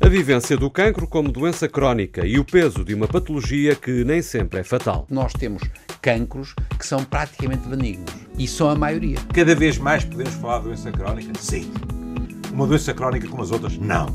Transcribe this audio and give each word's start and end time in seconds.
A 0.00 0.08
vivência 0.08 0.56
do 0.56 0.70
cancro 0.70 1.06
como 1.06 1.30
doença 1.30 1.68
crónica 1.68 2.26
e 2.26 2.38
o 2.38 2.44
peso 2.44 2.84
de 2.84 2.92
uma 2.92 3.06
patologia 3.06 3.74
que 3.74 4.04
nem 4.04 4.20
sempre 4.20 4.60
é 4.60 4.64
fatal. 4.64 5.06
Nós 5.08 5.32
temos 5.32 5.62
cancros 6.00 6.54
que 6.78 6.84
são 6.84 7.04
praticamente 7.04 7.68
benignos 7.68 8.12
e 8.36 8.48
são 8.48 8.68
a 8.68 8.74
maioria. 8.74 9.18
Cada 9.32 9.54
vez 9.54 9.78
mais 9.78 10.04
podemos 10.04 10.34
falar 10.34 10.58
de 10.58 10.64
doença 10.64 10.90
crónica? 10.90 11.32
Sim. 11.38 11.70
Uma 12.52 12.66
doença 12.66 12.92
crónica 12.92 13.28
como 13.28 13.42
as 13.42 13.52
outras? 13.52 13.78
Não. 13.78 14.06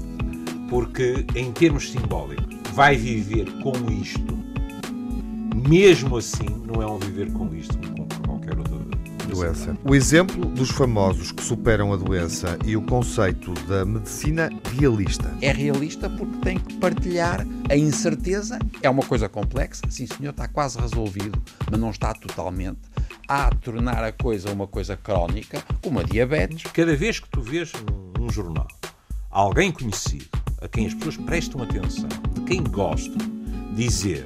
Porque, 0.70 1.26
em 1.34 1.52
termos 1.54 1.92
simbólicos, 1.92 2.46
vai 2.74 2.98
viver 2.98 3.50
com 3.64 3.74
isto. 3.90 4.38
Mesmo 5.68 6.18
assim, 6.18 6.62
não 6.66 6.82
é 6.82 6.86
um 6.86 7.00
viver 7.00 7.32
com 7.32 7.54
isto 7.56 7.78
com 7.78 8.17
doença. 9.28 9.78
O 9.84 9.94
exemplo 9.94 10.46
dos 10.46 10.70
famosos 10.70 11.32
que 11.32 11.44
superam 11.44 11.94
a 11.94 11.98
doença 11.98 12.58
e 12.66 12.76
o 12.76 12.82
conceito 12.82 13.54
da 13.68 13.86
medicina 13.86 14.50
realista. 14.78 15.32
É 15.42 15.52
realista 15.52 16.10
porque 16.10 16.38
tem 16.40 16.58
que 16.58 16.76
partilhar 16.76 17.46
a 17.70 17.76
incerteza. 17.76 18.58
É 18.82 18.90
uma 18.90 19.04
coisa 19.04 19.30
complexa, 19.30 19.84
sim 19.90 20.08
senhor, 20.08 20.32
está 20.32 20.48
quase 20.48 20.80
resolvido, 20.80 21.42
mas 21.70 21.80
não 21.80 21.92
está 21.92 22.14
totalmente. 22.14 22.80
A 23.28 23.50
tornar 23.50 24.04
a 24.04 24.12
coisa 24.12 24.52
uma 24.52 24.68
coisa 24.68 24.96
crónica, 24.96 25.64
como 25.82 26.00
a 26.00 26.04
diabetes. 26.04 26.64
Cada 26.72 26.96
vez 26.96 27.20
que 27.20 27.30
tu 27.30 27.42
vês 27.42 27.72
num 28.18 28.30
jornal 28.30 28.68
alguém 29.30 29.72
conhecido, 29.72 30.26
a 30.62 30.68
quem 30.68 30.88
as 30.88 30.94
pessoas 30.96 31.18
prestam 31.18 31.62
atenção, 31.62 32.10
de 32.34 32.42
quem 32.42 32.64
gostam, 32.64 33.18
dizer 33.76 34.26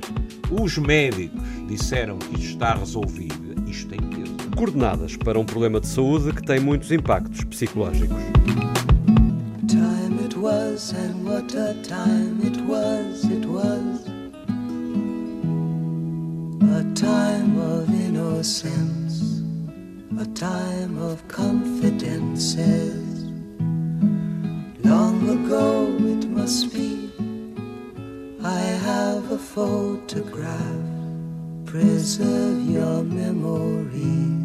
os 0.50 0.78
médicos 0.78 1.42
disseram 1.68 2.18
que 2.18 2.36
isto 2.36 2.54
está 2.54 2.76
resolvido, 2.76 3.70
isto 3.70 3.90
tem 3.90 4.00
peso. 4.00 4.21
Coordenadas 4.56 5.16
para 5.16 5.40
um 5.40 5.46
problema 5.46 5.80
de 5.80 5.88
saúde 5.88 6.34
que 6.34 6.44
tem 6.44 6.60
muitos 6.60 6.92
impactos 6.92 7.44
psicológicos. 7.52 8.18
Long 24.84 25.30
ago 25.30 25.92
photograph 29.38 30.92
Preserve 31.66 32.70
your 32.70 33.04
memories, 33.04 34.41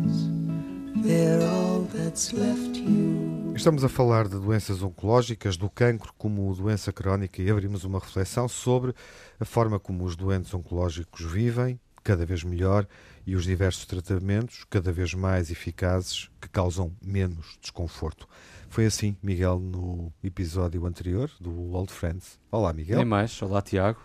Estamos 3.54 3.84
a 3.84 3.88
falar 3.88 4.26
de 4.26 4.38
doenças 4.38 4.82
oncológicas, 4.82 5.56
do 5.56 5.70
cancro 5.70 6.12
como 6.18 6.54
doença 6.54 6.92
crónica 6.92 7.40
e 7.40 7.50
abrimos 7.50 7.84
uma 7.84 7.98
reflexão 7.98 8.48
sobre 8.48 8.92
a 9.38 9.44
forma 9.44 9.78
como 9.78 10.04
os 10.04 10.16
doentes 10.16 10.52
oncológicos 10.52 11.24
vivem, 11.24 11.78
cada 12.02 12.26
vez 12.26 12.42
melhor, 12.42 12.86
e 13.26 13.36
os 13.36 13.44
diversos 13.44 13.86
tratamentos, 13.86 14.64
cada 14.68 14.92
vez 14.92 15.14
mais 15.14 15.50
eficazes, 15.50 16.28
que 16.40 16.48
causam 16.48 16.92
menos 17.00 17.56
desconforto. 17.60 18.28
Foi 18.68 18.84
assim, 18.84 19.16
Miguel, 19.22 19.58
no 19.58 20.12
episódio 20.22 20.84
anterior 20.86 21.30
do 21.40 21.72
Old 21.72 21.92
Friends. 21.92 22.38
Olá, 22.50 22.72
Miguel. 22.72 22.98
Nem 22.98 23.06
mais. 23.06 23.40
Olá, 23.42 23.62
Tiago. 23.62 24.00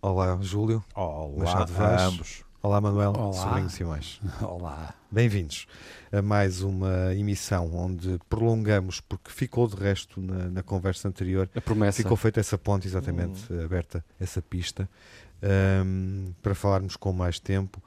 Olá, 0.00 0.38
Júlio. 0.40 0.84
Olá, 0.94 1.44
Machado 1.44 1.72
Vaz. 1.72 2.02
ambos. 2.02 2.45
Olá, 2.66 2.80
Manuel. 2.80 3.12
Olá. 3.16 3.32
Sobrinho 3.32 3.70
Simões. 3.70 4.20
Olá. 4.42 4.92
Bem-vindos 5.08 5.68
a 6.10 6.20
mais 6.20 6.62
uma 6.62 7.14
emissão 7.14 7.72
onde 7.72 8.18
prolongamos, 8.28 9.00
porque 9.00 9.30
ficou 9.30 9.68
de 9.68 9.76
resto 9.76 10.20
na, 10.20 10.50
na 10.50 10.62
conversa 10.64 11.06
anterior. 11.06 11.48
A 11.54 11.60
promessa. 11.60 11.98
Ficou 11.98 12.16
feita 12.16 12.40
essa 12.40 12.58
ponte, 12.58 12.88
exatamente, 12.88 13.52
hum. 13.52 13.64
aberta 13.64 14.04
essa 14.18 14.42
pista, 14.42 14.90
um, 15.84 16.32
para 16.42 16.56
falarmos 16.56 16.96
com 16.96 17.12
mais 17.12 17.38
tempo 17.38 17.80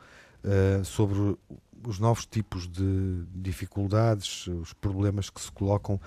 uh, 0.46 0.86
sobre 0.86 1.38
os 1.86 2.00
novos 2.00 2.26
tipos 2.26 2.66
de 2.66 3.26
dificuldades, 3.36 4.48
os 4.48 4.72
problemas 4.72 5.30
que 5.30 5.42
se 5.42 5.52
colocam 5.52 6.00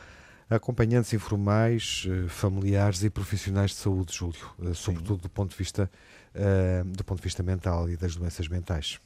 acompanhantes 0.49 1.13
informais, 1.13 2.07
eh, 2.09 2.29
familiares 2.29 3.03
e 3.03 3.11
profissionais 3.11 3.71
de 3.71 3.77
saúde, 3.79 4.15
Júlio, 4.15 4.55
eh, 4.63 4.75
sobretudo 4.75 5.23
do 5.23 5.31
ponto 5.31 5.51
de 5.51 5.57
vista 5.57 5.91
uh, 6.35 6.85
do 6.85 7.05
ponto 7.05 7.19
de 7.19 7.25
vista 7.25 7.43
mental 7.43 7.89
e 7.89 7.97
das 7.97 8.17
doenças 8.17 8.49
mentais. 8.49 9.01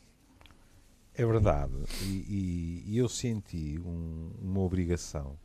É 1.14 1.24
verdade, 1.24 1.72
e, 2.02 2.84
e 2.86 2.98
eu 2.98 3.08
senti 3.08 3.78
um, 3.78 4.30
uma 4.42 4.60
obrigação, 4.60 5.38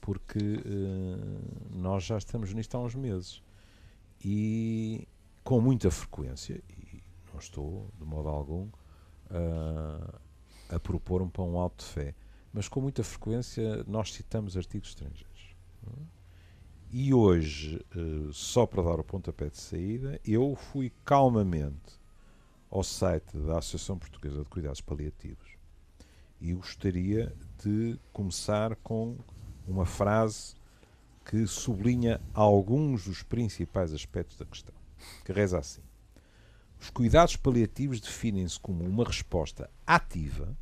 porque 0.00 0.38
uh, 0.38 1.78
nós 1.78 2.04
já 2.04 2.18
estamos 2.18 2.52
nisto 2.52 2.76
há 2.76 2.80
uns 2.80 2.94
meses. 2.96 3.40
E 4.24 5.06
com 5.44 5.60
muita 5.60 5.90
frequência, 5.90 6.60
e 6.68 7.02
não 7.32 7.38
estou 7.38 7.90
de 7.98 8.04
modo 8.04 8.28
algum 8.28 8.64
uh, 8.64 10.20
a 10.68 10.80
propor 10.80 11.22
um 11.22 11.28
pão 11.28 11.58
alto 11.58 11.84
de 11.84 11.90
fé, 11.90 12.14
mas 12.54 12.68
com 12.68 12.80
muita 12.80 13.02
frequência 13.02 13.82
nós 13.84 14.12
citamos 14.12 14.56
artigos 14.56 14.90
estrangeiros. 14.90 15.56
E 16.88 17.12
hoje, 17.12 17.84
eh, 17.90 18.30
só 18.30 18.64
para 18.64 18.80
dar 18.80 19.00
o 19.00 19.04
pontapé 19.04 19.50
de 19.50 19.58
saída, 19.58 20.20
eu 20.24 20.54
fui 20.54 20.92
calmamente 21.04 21.98
ao 22.70 22.84
site 22.84 23.36
da 23.38 23.58
Associação 23.58 23.98
Portuguesa 23.98 24.44
de 24.44 24.48
Cuidados 24.48 24.80
Paliativos 24.80 25.56
e 26.40 26.54
gostaria 26.54 27.34
de 27.60 27.98
começar 28.12 28.76
com 28.76 29.16
uma 29.66 29.84
frase 29.84 30.54
que 31.24 31.48
sublinha 31.48 32.20
alguns 32.32 33.06
dos 33.06 33.24
principais 33.24 33.92
aspectos 33.92 34.36
da 34.36 34.44
questão, 34.44 34.74
que 35.24 35.32
reza 35.32 35.58
assim: 35.58 35.82
Os 36.78 36.90
cuidados 36.90 37.34
paliativos 37.34 38.00
definem-se 38.00 38.60
como 38.60 38.84
uma 38.84 39.04
resposta 39.04 39.68
ativa 39.84 40.56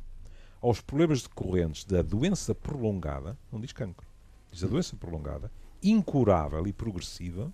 aos 0.63 0.79
problemas 0.79 1.21
decorrentes 1.21 1.83
da 1.83 2.01
doença 2.01 2.55
prolongada, 2.55 3.37
não 3.51 3.59
diz 3.59 3.73
cancro, 3.73 4.07
diz 4.49 4.63
a 4.63 4.67
doença 4.67 4.95
prolongada, 4.95 5.51
incurável 5.83 6.65
e 6.65 6.71
progressiva, 6.71 7.53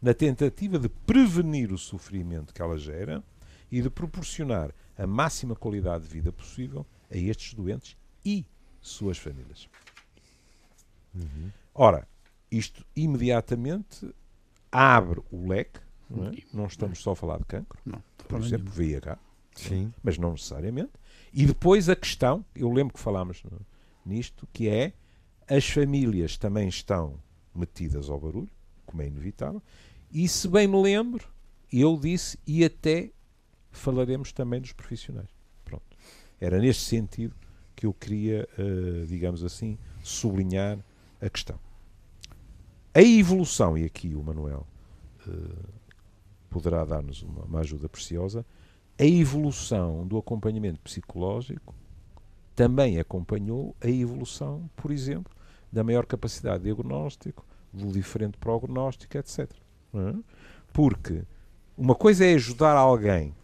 na 0.00 0.14
tentativa 0.14 0.78
de 0.78 0.88
prevenir 0.88 1.72
o 1.72 1.78
sofrimento 1.78 2.54
que 2.54 2.62
ela 2.62 2.78
gera 2.78 3.24
e 3.72 3.82
de 3.82 3.90
proporcionar 3.90 4.72
a 4.96 5.04
máxima 5.04 5.56
qualidade 5.56 6.04
de 6.04 6.10
vida 6.10 6.30
possível 6.30 6.86
a 7.10 7.16
estes 7.16 7.54
doentes 7.54 7.96
e 8.24 8.46
suas 8.80 9.18
famílias. 9.18 9.68
Uhum. 11.12 11.50
Ora, 11.74 12.06
isto 12.52 12.86
imediatamente 12.94 14.14
abre 14.70 15.20
o 15.32 15.48
leque, 15.48 15.80
não, 16.08 16.28
é? 16.28 16.32
não 16.52 16.66
estamos 16.66 17.00
só 17.00 17.12
a 17.12 17.16
falar 17.16 17.38
de 17.38 17.46
cancro, 17.46 17.80
não, 17.84 18.00
por 18.28 18.40
exemplo, 18.40 18.70
VIH, 18.70 19.18
Sim. 19.56 19.92
mas 20.04 20.18
não 20.18 20.32
necessariamente. 20.32 20.92
E 21.34 21.46
depois 21.46 21.88
a 21.88 21.96
questão, 21.96 22.44
eu 22.54 22.72
lembro 22.72 22.94
que 22.94 23.00
falámos 23.00 23.42
nisto, 24.06 24.46
que 24.52 24.68
é 24.68 24.92
as 25.48 25.68
famílias 25.68 26.38
também 26.38 26.68
estão 26.68 27.20
metidas 27.52 28.08
ao 28.08 28.20
barulho, 28.20 28.48
como 28.86 29.02
é 29.02 29.08
inevitável, 29.08 29.60
e 30.12 30.28
se 30.28 30.46
bem 30.46 30.68
me 30.68 30.80
lembro, 30.80 31.28
eu 31.72 31.98
disse 31.98 32.38
e 32.46 32.64
até 32.64 33.10
falaremos 33.72 34.32
também 34.32 34.60
dos 34.60 34.72
profissionais. 34.72 35.28
Pronto. 35.64 35.84
Era 36.40 36.60
neste 36.60 36.84
sentido 36.84 37.34
que 37.74 37.84
eu 37.84 37.92
queria, 37.92 38.48
uh, 38.56 39.04
digamos 39.06 39.42
assim, 39.42 39.76
sublinhar 40.04 40.78
a 41.20 41.28
questão. 41.28 41.58
A 42.94 43.02
evolução, 43.02 43.76
e 43.76 43.84
aqui 43.84 44.14
o 44.14 44.22
Manuel 44.22 44.64
uh, 45.26 45.68
poderá 46.48 46.84
dar-nos 46.84 47.22
uma 47.22 47.58
ajuda 47.58 47.88
preciosa, 47.88 48.46
a 48.98 49.04
evolução 49.04 50.06
do 50.06 50.16
acompanhamento 50.16 50.80
psicológico 50.80 51.74
também 52.54 52.98
acompanhou 52.98 53.74
a 53.80 53.88
evolução, 53.88 54.70
por 54.76 54.90
exemplo, 54.90 55.32
da 55.72 55.82
maior 55.82 56.06
capacidade 56.06 56.62
de 56.62 56.72
diagnóstico, 56.72 57.44
do 57.72 57.90
diferente 57.90 58.38
prognóstico, 58.38 59.18
etc. 59.18 59.50
É? 59.94 60.14
Porque 60.72 61.24
uma 61.76 61.94
coisa 61.94 62.24
é 62.24 62.34
ajudar 62.34 62.76
alguém 62.76 63.34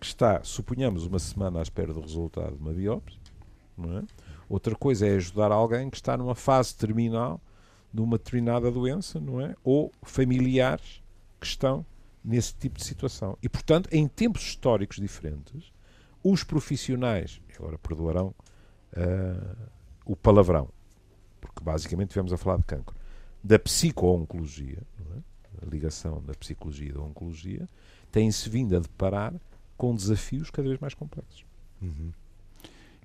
que 0.00 0.06
está, 0.06 0.42
suponhamos, 0.42 1.06
uma 1.06 1.18
semana 1.18 1.58
à 1.58 1.62
espera 1.62 1.92
do 1.92 2.00
resultado 2.00 2.56
de 2.56 2.62
uma 2.62 2.72
biópsia, 2.72 3.20
é? 3.78 4.02
outra 4.48 4.74
coisa 4.74 5.06
é 5.06 5.16
ajudar 5.16 5.52
alguém 5.52 5.90
que 5.90 5.96
está 5.96 6.16
numa 6.16 6.34
fase 6.34 6.74
terminal 6.74 7.40
de 7.92 8.00
uma 8.00 8.16
determinada 8.16 8.70
doença, 8.70 9.20
não 9.20 9.40
é? 9.40 9.54
Ou 9.62 9.92
familiares 10.02 11.02
que 11.38 11.46
estão 11.46 11.84
nesse 12.24 12.54
tipo 12.54 12.78
de 12.78 12.84
situação. 12.84 13.36
E, 13.42 13.48
portanto, 13.48 13.88
em 13.92 14.08
tempos 14.08 14.42
históricos 14.42 14.96
diferentes, 14.96 15.72
os 16.22 16.42
profissionais, 16.42 17.40
agora 17.58 17.78
perdoarão 17.78 18.34
uh, 18.96 19.56
o 20.06 20.16
palavrão, 20.16 20.70
porque 21.40 21.62
basicamente 21.62 22.10
tivemos 22.10 22.32
a 22.32 22.38
falar 22.38 22.56
de 22.56 22.64
cancro, 22.64 22.96
da 23.42 23.58
psico-oncologia, 23.58 24.82
é? 24.98 25.66
a 25.66 25.70
ligação 25.70 26.22
da 26.22 26.32
psicologia 26.32 26.88
e 26.88 26.92
da 26.92 27.00
oncologia, 27.00 27.68
têm-se 28.10 28.48
vindo 28.48 28.74
a 28.76 28.80
deparar 28.80 29.34
com 29.76 29.94
desafios 29.94 30.50
cada 30.50 30.66
vez 30.66 30.80
mais 30.80 30.94
complexos. 30.94 31.44
Uhum. 31.82 32.12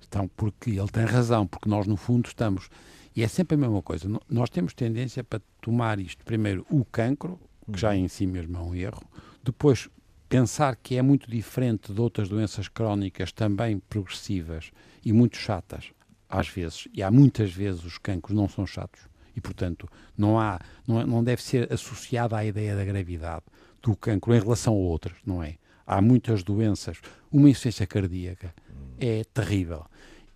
Então, 0.06 0.28
porque 0.28 0.70
ele 0.70 0.88
tem 0.88 1.04
razão, 1.04 1.46
porque 1.46 1.68
nós, 1.68 1.86
no 1.86 1.96
fundo, 1.96 2.26
estamos. 2.26 2.70
E 3.14 3.22
é 3.22 3.28
sempre 3.28 3.54
a 3.54 3.58
mesma 3.58 3.82
coisa. 3.82 4.08
Nós 4.28 4.50
temos 4.50 4.72
tendência 4.72 5.22
para 5.22 5.40
tomar 5.60 6.00
isto. 6.00 6.24
Primeiro, 6.24 6.66
o 6.70 6.84
cancro, 6.84 7.38
que 7.70 7.80
já 7.80 7.94
em 7.94 8.08
si 8.08 8.26
mesmo 8.26 8.56
é 8.56 8.60
um 8.60 8.74
erro. 8.74 9.02
Depois, 9.42 9.88
pensar 10.28 10.76
que 10.76 10.96
é 10.96 11.02
muito 11.02 11.30
diferente 11.30 11.92
de 11.92 12.00
outras 12.00 12.28
doenças 12.28 12.68
crónicas 12.68 13.32
também 13.32 13.78
progressivas 13.78 14.70
e 15.04 15.12
muito 15.12 15.36
chatas, 15.36 15.92
às 16.28 16.48
vezes. 16.48 16.86
E 16.94 17.02
há 17.02 17.10
muitas 17.10 17.52
vezes 17.52 17.84
os 17.84 17.98
cancros 17.98 18.36
não 18.36 18.48
são 18.48 18.66
chatos. 18.66 19.00
E, 19.34 19.40
portanto, 19.40 19.88
não, 20.16 20.38
há, 20.38 20.60
não, 20.86 21.00
é, 21.00 21.06
não 21.06 21.22
deve 21.24 21.42
ser 21.42 21.72
associada 21.72 22.36
à 22.36 22.44
ideia 22.44 22.76
da 22.76 22.84
gravidade 22.84 23.44
do 23.82 23.96
cancro 23.96 24.34
em 24.34 24.40
relação 24.40 24.74
a 24.74 24.76
outras, 24.76 25.16
não 25.24 25.42
é? 25.42 25.56
Há 25.86 26.00
muitas 26.00 26.42
doenças. 26.42 26.98
Uma 27.32 27.48
insuficiência 27.48 27.86
cardíaca 27.86 28.54
é 28.98 29.24
terrível. 29.24 29.86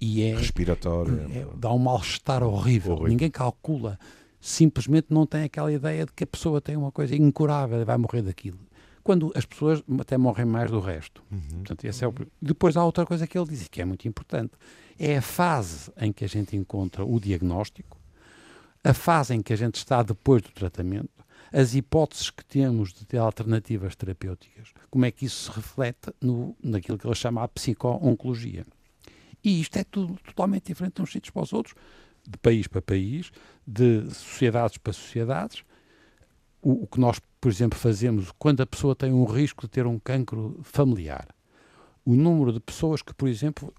E 0.01 0.23
é, 0.23 0.37
Respiratória. 0.37 1.27
É, 1.33 1.47
dá 1.57 1.73
um 1.73 1.79
mal-estar 1.79 2.43
horrível. 2.43 2.93
horrível. 2.93 3.09
Ninguém 3.09 3.31
calcula. 3.31 3.99
Simplesmente 4.46 5.06
não 5.08 5.25
tem 5.25 5.44
aquela 5.44 5.73
ideia 5.73 6.05
de 6.05 6.12
que 6.12 6.23
a 6.23 6.26
pessoa 6.26 6.61
tem 6.61 6.76
uma 6.76 6.93
coisa 6.93 7.17
incurável 7.17 7.81
e 7.81 7.85
vai 7.85 7.96
morrer 7.96 8.20
daquilo. 8.20 8.58
Quando 9.02 9.32
as 9.35 9.46
pessoas 9.46 9.82
até 9.99 10.19
morrem 10.19 10.44
mais 10.44 10.70
do 10.70 10.81
resto. 10.81 11.23
Uhum. 11.32 11.41
Portanto, 11.61 11.82
esse 11.87 12.05
é 12.05 12.08
o... 12.08 12.14
Depois 12.43 12.76
há 12.76 12.85
outra 12.85 13.06
coisa 13.06 13.26
que 13.26 13.38
ele 13.38 13.49
diz 13.49 13.67
que 13.69 13.81
é 13.81 13.87
muito 13.87 14.06
importante. 14.06 14.52
É 14.99 15.17
a 15.17 15.23
fase 15.23 15.91
em 15.96 16.12
que 16.12 16.26
a 16.26 16.29
gente 16.29 16.55
encontra 16.55 17.06
o 17.06 17.19
diagnóstico, 17.19 17.99
a 18.85 18.93
fase 18.93 19.35
em 19.35 19.41
que 19.41 19.50
a 19.55 19.56
gente 19.56 19.76
está 19.76 20.02
depois 20.02 20.43
do 20.43 20.50
tratamento, 20.50 21.25
as 21.50 21.75
hipóteses 21.75 22.29
que 22.29 22.44
temos 22.44 22.93
de 22.93 23.06
ter 23.06 23.17
alternativas 23.17 23.97
terapêuticas, 23.97 24.75
como 24.90 25.06
é 25.06 25.11
que 25.11 25.25
isso 25.25 25.50
se 25.50 25.56
reflete 25.56 26.12
no, 26.20 26.55
naquilo 26.62 26.99
que 26.99 27.06
ele 27.06 27.14
chama 27.14 27.43
a 27.43 27.49
psico-oncologia. 27.49 28.67
E 29.43 29.58
isto 29.58 29.79
é 29.79 29.85
tudo 29.85 30.19
totalmente 30.23 30.67
diferente 30.67 30.97
de 30.97 31.02
uns 31.02 31.12
sítios 31.12 31.31
para 31.31 31.44
os 31.44 31.52
outros, 31.55 31.75
de 32.29 32.38
país 32.38 32.67
para 32.67 32.82
país, 32.82 33.31
de 33.67 34.09
sociedades 34.11 34.79
para 34.79 34.93
sociedades. 34.93 35.65
O, 36.62 36.85
o, 36.85 36.87
que 36.87 36.99
nós, 36.99 37.21
por 37.41 37.50
exemplo, 37.50 37.79
fazemos 37.79 38.32
quando 38.38 38.62
a 38.62 38.67
pessoa 38.67 38.94
tem 38.94 39.12
um 39.12 39.25
risco 39.25 39.62
de 39.62 39.71
ter 39.71 39.87
um 39.87 39.99
cancro 39.99 40.59
familiar. 40.62 41.29
O 42.05 42.15
número 42.15 42.53
de 42.53 42.61
pessoas 42.61 43.03
que, 43.03 43.15
por 43.15 43.29
exemplo, 43.29 43.73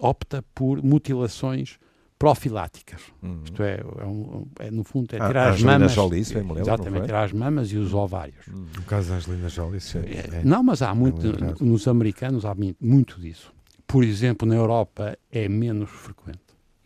opta 0.00 0.44
por 0.54 0.82
mutilações 0.82 1.78
profiláticas. 2.18 3.00
Uhum. 3.22 3.42
Isto 3.44 3.62
é, 3.62 3.80
é, 3.80 4.04
um, 4.04 4.46
é, 4.58 4.70
no 4.70 4.82
fundo, 4.82 5.14
é 5.14 5.18
tirar 5.18 5.36
a, 5.36 5.50
as 5.50 5.62
mamas. 5.62 5.92
Jolie, 5.92 6.20
me 6.20 6.34
lembro, 6.34 6.58
exatamente, 6.60 7.06
tirar 7.06 7.24
as 7.24 7.32
mamas 7.32 7.70
e 7.70 7.76
os 7.76 7.94
ovários. 7.94 8.46
Uhum. 8.48 8.66
No 8.76 8.82
caso 8.82 9.10
da 9.10 9.16
Angelina 9.16 9.48
Jolie, 9.48 9.80
sim. 9.80 10.00
É, 10.00 10.42
não, 10.44 10.62
mas 10.62 10.82
há 10.82 10.94
muito, 10.94 11.26
nos 11.64 11.86
americanos 11.86 12.44
há 12.44 12.54
muito 12.80 13.20
disso. 13.20 13.52
Por 13.86 14.04
exemplo, 14.04 14.46
na 14.46 14.56
Europa 14.56 15.16
é 15.30 15.48
menos 15.48 15.90
frequente. 15.90 16.40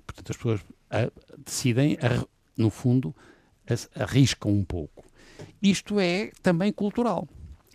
Portanto, 0.07 0.31
as 0.31 0.37
pessoas 0.37 0.61
a, 0.93 1.11
decidem, 1.45 1.97
a, 2.01 2.25
no 2.57 2.71
fundo, 2.71 3.15
a, 3.69 4.03
arriscam 4.03 4.53
um 4.53 4.65
pouco. 4.65 5.05
Isto 5.61 5.99
é 5.99 6.31
também 6.43 6.73
cultural. 6.73 7.27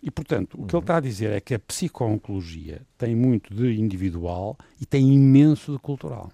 E, 0.02 0.10
portanto, 0.10 0.54
o 0.54 0.66
que 0.66 0.74
ele 0.74 0.76
uhum. 0.76 0.80
está 0.80 0.96
a 0.96 1.00
dizer 1.00 1.32
é 1.32 1.40
que 1.40 1.54
a 1.54 1.58
psico-oncologia 1.58 2.82
tem 2.96 3.16
muito 3.16 3.52
de 3.52 3.78
individual 3.80 4.56
e 4.80 4.86
tem 4.86 5.12
imenso 5.12 5.72
de 5.72 5.78
cultural. 5.78 6.30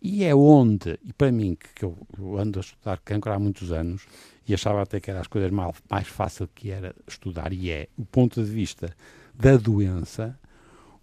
E 0.00 0.22
é 0.22 0.34
onde, 0.34 0.98
e 1.04 1.12
para 1.12 1.32
mim, 1.32 1.56
que, 1.74 1.84
eu, 1.84 1.96
eu, 2.16 2.38
ando 2.38 2.60
a 2.60 2.62
estudar 2.62 3.00
cancro 3.00 3.32
há 3.32 3.38
muitos 3.38 3.72
anos, 3.72 4.06
e 4.46 4.54
achava 4.54 4.82
até 4.82 5.00
que 5.00 5.10
era 5.10 5.20
as 5.20 5.26
coisas 5.26 5.50
mais, 5.50 5.74
mais 5.90 6.06
fácil 6.06 6.48
que 6.54 6.70
era 6.70 6.94
estudar, 7.08 7.52
e 7.52 7.70
é, 7.70 7.88
o 7.98 8.04
ponto 8.04 8.42
de 8.42 8.48
vista 8.48 8.94
da 9.34 9.56
doença, 9.56 10.38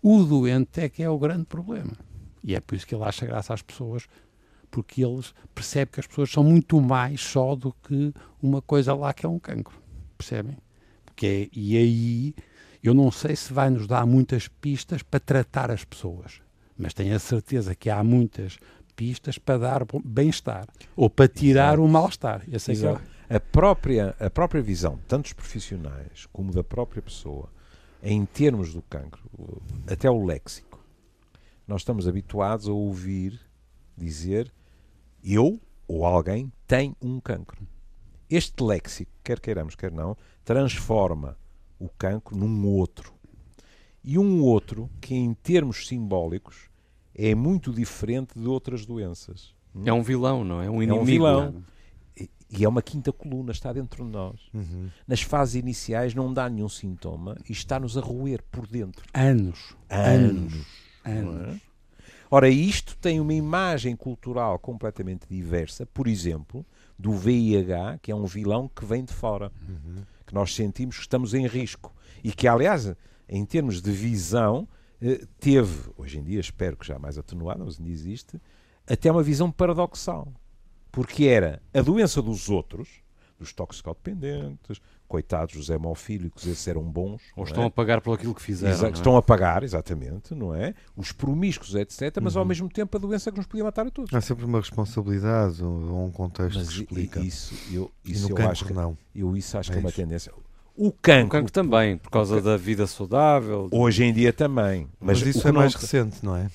o 0.02 0.24
doente 0.24 0.80
é 0.80 0.88
que 0.88 1.04
é 1.04 1.10
o 1.10 1.20
grande 1.20 1.46
problema. 1.46 1.98
E 2.44 2.56
é 2.56 2.62
por 2.62 2.76
isso 2.76 2.88
que 2.88 2.96
ele 2.96 3.04
acha 3.04 3.26
graça 3.26 3.54
às 3.54 3.62
pessoas, 3.62 4.08
porque 4.74 5.06
eles 5.06 5.36
percebem 5.54 5.92
que 5.94 6.00
as 6.00 6.08
pessoas 6.08 6.31
são 6.31 6.44
muito 6.44 6.81
mais 6.81 7.22
só 7.22 7.56
do 7.56 7.72
que 7.84 8.12
uma 8.42 8.60
coisa 8.60 8.96
lá 8.96 9.14
que 9.14 9.24
é 9.24 9.30
um 9.30 9.38
cancro. 9.38 9.80
Percebem? 10.18 10.58
Porque 11.06 11.28
é, 11.28 11.50
e 11.56 11.78
aí 11.78 12.36
eu 12.81 12.96
não 12.96 13.12
sei 13.12 13.36
se 13.36 13.54
vai 13.54 13.70
nos 13.70 13.86
dar 13.86 14.04
muitas 14.08 14.48
pistas 14.48 15.04
para 15.04 15.20
tratar 15.20 15.70
as 15.70 15.86
pessoas, 15.86 16.42
mas 16.75 16.92
tenho 16.92 17.16
a 17.16 17.20
certeza 17.20 17.75
que 17.75 17.88
há 17.88 18.04
muitas 18.04 18.58
pistas 18.96 19.38
para 19.38 19.60
dar 19.60 19.86
bem-estar 20.04 20.68
ou 20.96 21.08
para 21.08 21.28
tirar 21.28 21.74
Exato. 21.75 21.84
o 21.84 21.88
mal-estar. 21.88 22.42
É 23.30 23.36
a, 23.36 23.40
própria, 23.40 24.16
a 24.20 24.30
própria 24.31 24.62
visão, 24.62 25.00
tanto 25.08 25.25
dos 25.25 25.34
profissionais 25.34 26.28
como 26.34 26.52
da 26.52 26.64
própria 26.64 27.02
pessoa, 27.02 27.48
em 28.02 28.25
termos 28.25 28.74
do 28.74 28.81
cancro, 28.81 29.22
até 29.86 30.10
o 30.10 30.25
léxico. 30.25 30.84
Nós 31.68 31.81
estamos 31.81 32.08
habituados 32.08 32.68
a 32.68 32.72
ouvir 32.72 33.40
dizer 33.96 34.52
eu 35.24 35.60
ou 35.88 36.06
alguém 36.06 36.52
tem 36.68 36.96
um 37.02 37.20
cancro. 37.20 37.66
Este 38.30 38.64
léxico, 38.64 39.12
quer 39.24 39.40
queiramos, 39.40 39.75
quer 39.75 39.92
não, 39.92 40.18
transforma 40.44 41.38
o 41.80 41.88
cancro 41.90 42.36
num 42.36 42.68
outro. 42.68 43.14
E 44.04 44.18
um 44.18 44.42
outro 44.42 44.90
que, 45.00 45.16
em 45.16 45.34
termos 45.34 45.88
simbólicos, 45.88 46.70
é 47.16 47.34
muito 47.34 47.72
diferente 47.72 48.38
de 48.38 48.48
outras 48.48 48.86
doenças. 48.86 49.56
É 49.86 49.94
um 49.94 50.04
vilão, 50.04 50.44
não 50.44 50.62
é? 50.62 50.70
Um 50.70 50.84
inimigo. 50.84 50.98
É 50.98 51.02
um 51.02 51.06
vilão. 51.06 51.64
E 52.50 52.64
é 52.64 52.70
uma 52.70 52.84
quinta 52.84 53.12
coluna, 53.12 53.52
está 53.52 53.74
dentro 53.74 54.04
de 54.04 54.12
nós. 54.12 54.40
Uhum. 54.54 54.90
Nas 55.08 55.22
fases 55.22 55.56
iniciais 55.56 56.14
não 56.14 56.31
dá 56.31 56.48
nenhum 56.48 56.70
sintoma 56.70 57.36
e 57.50 57.52
está-nos 57.52 57.98
a 57.98 58.02
roer 58.02 58.44
por 58.52 58.68
dentro. 58.68 59.04
Anos. 59.12 59.75
Anos. 59.90 60.54
Anos. 61.04 61.56
É? 61.56 61.73
Ora, 62.36 62.50
isto 62.50 62.98
tem 62.98 63.20
uma 63.20 63.36
imagem 63.36 63.96
cultural 63.96 64.58
completamente 64.58 65.28
diversa, 65.30 65.86
por 65.86 66.08
exemplo, 66.08 66.66
do 66.98 67.12
VIH, 67.14 68.00
que 68.02 68.12
é 68.12 68.16
um 68.16 68.26
vilão 68.26 68.68
que 68.68 68.84
vem 68.84 69.06
de 69.06 69.14
fora, 69.14 69.52
uhum. 69.70 70.02
que 70.26 70.34
nós 70.34 70.56
sentimos 70.56 70.96
que 70.96 71.02
estamos 71.04 71.36
em 71.36 71.46
risco. 71.46 71.94
E 72.24 72.32
que, 72.32 72.48
aliás, 72.48 72.92
em 73.30 73.46
termos 73.46 73.84
de 73.84 73.92
visão, 73.92 74.68
eh, 75.00 75.24
teve, 75.40 75.92
hoje 75.96 76.18
em 76.18 76.24
dia 76.24 76.40
espero 76.40 76.76
que 76.76 76.88
já 76.88 76.98
mais 76.98 77.20
atenuada, 77.20 77.64
mas 77.64 77.80
ainda 77.80 77.92
existe, 77.92 78.42
até 78.88 79.12
uma 79.12 79.22
visão 79.22 79.52
paradoxal. 79.52 80.34
Porque 80.92 81.26
era 81.26 81.62
a 81.72 81.84
doença 81.84 82.20
dos 82.20 82.50
outros, 82.50 83.04
dos 83.38 83.54
toxicodependentes, 83.54 84.82
coitados 85.13 85.56
dos 85.56 85.69
hemofílicos, 85.69 86.48
esses 86.48 86.68
eram 86.68 86.81
bons. 86.81 87.21
Ou 87.36 87.44
estão 87.44 87.62
é? 87.62 87.68
a 87.68 87.69
pagar 87.69 88.01
por 88.01 88.15
aquilo 88.15 88.33
que 88.33 88.42
fizeram. 88.42 88.74
Exa 88.74 88.88
é? 88.88 88.89
Estão 88.89 89.15
a 89.15 89.21
pagar, 89.21 89.62
exatamente, 89.62 90.33
não 90.33 90.56
é? 90.56 90.74
Os 90.98 91.12
promíscuos, 91.12 91.75
etc., 91.75 92.18
mas 92.19 92.33
uhum. 92.33 92.42
ao 92.42 92.48
mesmo 92.48 92.68
tempo 92.68 92.98
a 92.98 93.00
doença 93.00 93.31
que 93.31 93.38
nos 93.38 93.45
podia 93.45 93.63
matar 93.63 93.86
a 93.86 93.92
todos. 93.92 94.12
Há 94.12 94.21
sempre 94.21 94.44
uma 94.44 94.60
responsabilidade 94.60 95.63
ou 95.63 96.07
um 96.07 96.12
contexto 96.12 96.57
mas 96.57 96.68
que 96.69 96.81
explica. 96.81 97.19
Isso, 97.19 97.54
eu, 97.71 97.92
isso 98.04 98.31
eu 98.31 98.50
acho 98.50 98.65
que, 98.65 98.74
não. 98.74 98.98
Eu 99.13 99.38
isso 99.38 99.56
acho 99.56 99.69
é 99.69 99.74
que 99.74 99.77
é 99.77 99.81
uma 99.81 99.92
tendência. 99.92 100.33
O 100.75 100.91
cancro, 100.91 101.27
o 101.27 101.29
cancro 101.29 101.51
também, 101.51 101.96
por 102.00 102.10
causa 102.10 102.41
da 102.41 102.58
vida 102.58 102.88
saudável. 102.88 103.70
Hoje 103.72 104.03
em 104.05 104.12
dia 104.12 104.34
também. 104.34 104.88
Mas, 105.00 105.22
mas 105.22 105.36
isso 105.36 105.48
é 105.48 105.51
mais 105.51 105.75
recente, 105.75 106.25
não 106.25 106.36
é? 106.36 106.50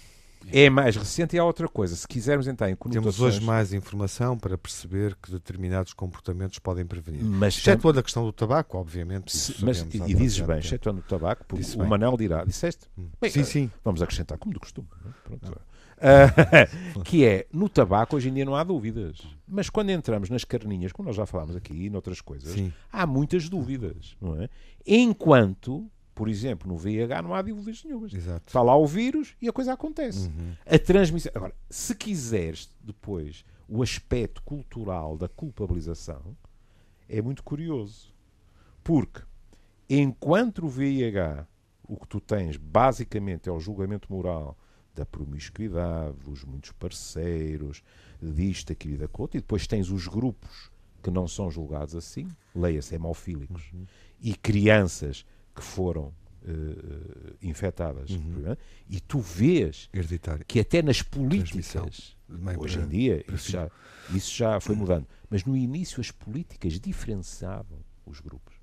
É 0.50 0.70
mais 0.70 0.96
recente 0.96 1.36
e 1.36 1.38
há 1.38 1.44
outra 1.44 1.68
coisa. 1.68 1.94
Se 1.94 2.06
quisermos 2.06 2.46
entrar 2.46 2.70
em 2.70 2.76
conotações... 2.76 3.16
Temos 3.16 3.34
hoje 3.36 3.44
mais 3.44 3.72
informação 3.72 4.38
para 4.38 4.56
perceber 4.56 5.16
que 5.22 5.30
determinados 5.30 5.92
comportamentos 5.92 6.58
podem 6.58 6.86
prevenir. 6.86 7.22
Mas, 7.22 7.58
excetuando 7.58 8.00
a 8.00 8.02
questão 8.02 8.24
do 8.24 8.32
tabaco, 8.32 8.78
obviamente. 8.78 9.36
Se, 9.36 9.64
mas, 9.64 9.80
e, 9.82 9.96
e 9.96 10.14
dizes 10.14 10.40
bem, 10.40 10.58
excetuando 10.58 11.00
o 11.00 11.02
tabaco, 11.02 11.44
porque 11.46 11.64
o 11.76 11.86
Manel 11.86 12.16
dirá, 12.16 12.44
disseste? 12.44 12.86
Hum. 12.96 13.08
Bem, 13.20 13.30
sim, 13.30 13.44
sim. 13.44 13.70
Vamos 13.84 14.00
acrescentar, 14.00 14.38
como 14.38 14.54
de 14.54 14.60
costume. 14.60 14.88
Uh, 15.98 17.02
que 17.02 17.24
é, 17.24 17.46
no 17.52 17.68
tabaco 17.68 18.16
hoje 18.16 18.28
em 18.28 18.34
dia 18.34 18.44
não 18.44 18.54
há 18.54 18.62
dúvidas. 18.62 19.18
Mas 19.46 19.68
quando 19.68 19.90
entramos 19.90 20.30
nas 20.30 20.44
carninhas, 20.44 20.92
como 20.92 21.08
nós 21.08 21.16
já 21.16 21.26
falámos 21.26 21.56
aqui 21.56 21.74
e 21.74 21.90
noutras 21.90 22.20
coisas, 22.20 22.52
Sim. 22.52 22.72
há 22.92 23.06
muitas 23.06 23.48
dúvidas, 23.48 24.16
não 24.20 24.40
é? 24.40 24.48
Enquanto, 24.86 25.90
por 26.18 26.28
exemplo, 26.28 26.66
no 26.66 26.76
VIH 26.76 27.22
não 27.22 27.32
há 27.32 27.40
dúvidas 27.40 27.84
nenhumas. 27.84 28.12
Exato. 28.12 28.48
Está 28.48 28.60
lá 28.60 28.76
o 28.76 28.84
vírus 28.84 29.36
e 29.40 29.48
a 29.48 29.52
coisa 29.52 29.72
acontece. 29.72 30.26
Uhum. 30.26 30.52
A 30.66 30.76
transmissão. 30.76 31.30
Agora, 31.32 31.54
se 31.70 31.94
quiseres 31.94 32.68
depois 32.80 33.44
o 33.68 33.84
aspecto 33.84 34.42
cultural 34.42 35.16
da 35.16 35.28
culpabilização, 35.28 36.36
é 37.08 37.22
muito 37.22 37.44
curioso. 37.44 38.12
Porque 38.82 39.22
enquanto 39.88 40.66
o 40.66 40.68
VIH, 40.68 41.46
o 41.84 41.96
que 41.96 42.08
tu 42.08 42.20
tens 42.20 42.56
basicamente 42.56 43.48
é 43.48 43.52
o 43.52 43.60
julgamento 43.60 44.12
moral 44.12 44.58
da 44.96 45.06
promiscuidade, 45.06 46.16
dos 46.24 46.42
muitos 46.42 46.72
parceiros, 46.72 47.80
disto, 48.20 48.72
aquilo 48.72 48.94
e 48.94 48.98
daquilo, 48.98 49.30
e 49.34 49.38
depois 49.38 49.68
tens 49.68 49.88
os 49.88 50.08
grupos 50.08 50.68
que 51.00 51.12
não 51.12 51.28
são 51.28 51.48
julgados 51.48 51.94
assim, 51.94 52.26
leia-se 52.52 52.92
hemofílicos, 52.96 53.70
uhum. 53.72 53.86
e 54.20 54.34
crianças 54.34 55.24
que 55.58 55.64
foram 55.64 56.12
uh, 56.42 57.36
infectadas. 57.42 58.10
Uhum. 58.10 58.56
E 58.88 59.00
tu 59.00 59.18
vês 59.18 59.88
Hereditário. 59.92 60.44
que 60.46 60.60
até 60.60 60.80
nas 60.82 61.02
políticas, 61.02 62.16
hoje 62.56 62.78
em 62.78 62.88
dia, 62.88 63.24
isso 63.32 63.50
já, 63.50 63.70
isso 64.14 64.36
já 64.36 64.60
foi 64.60 64.76
mudando, 64.76 65.06
mas 65.28 65.44
no 65.44 65.56
início 65.56 66.00
as 66.00 66.10
políticas 66.10 66.78
diferenciavam 66.78 67.78
os 68.06 68.20
grupos 68.20 68.58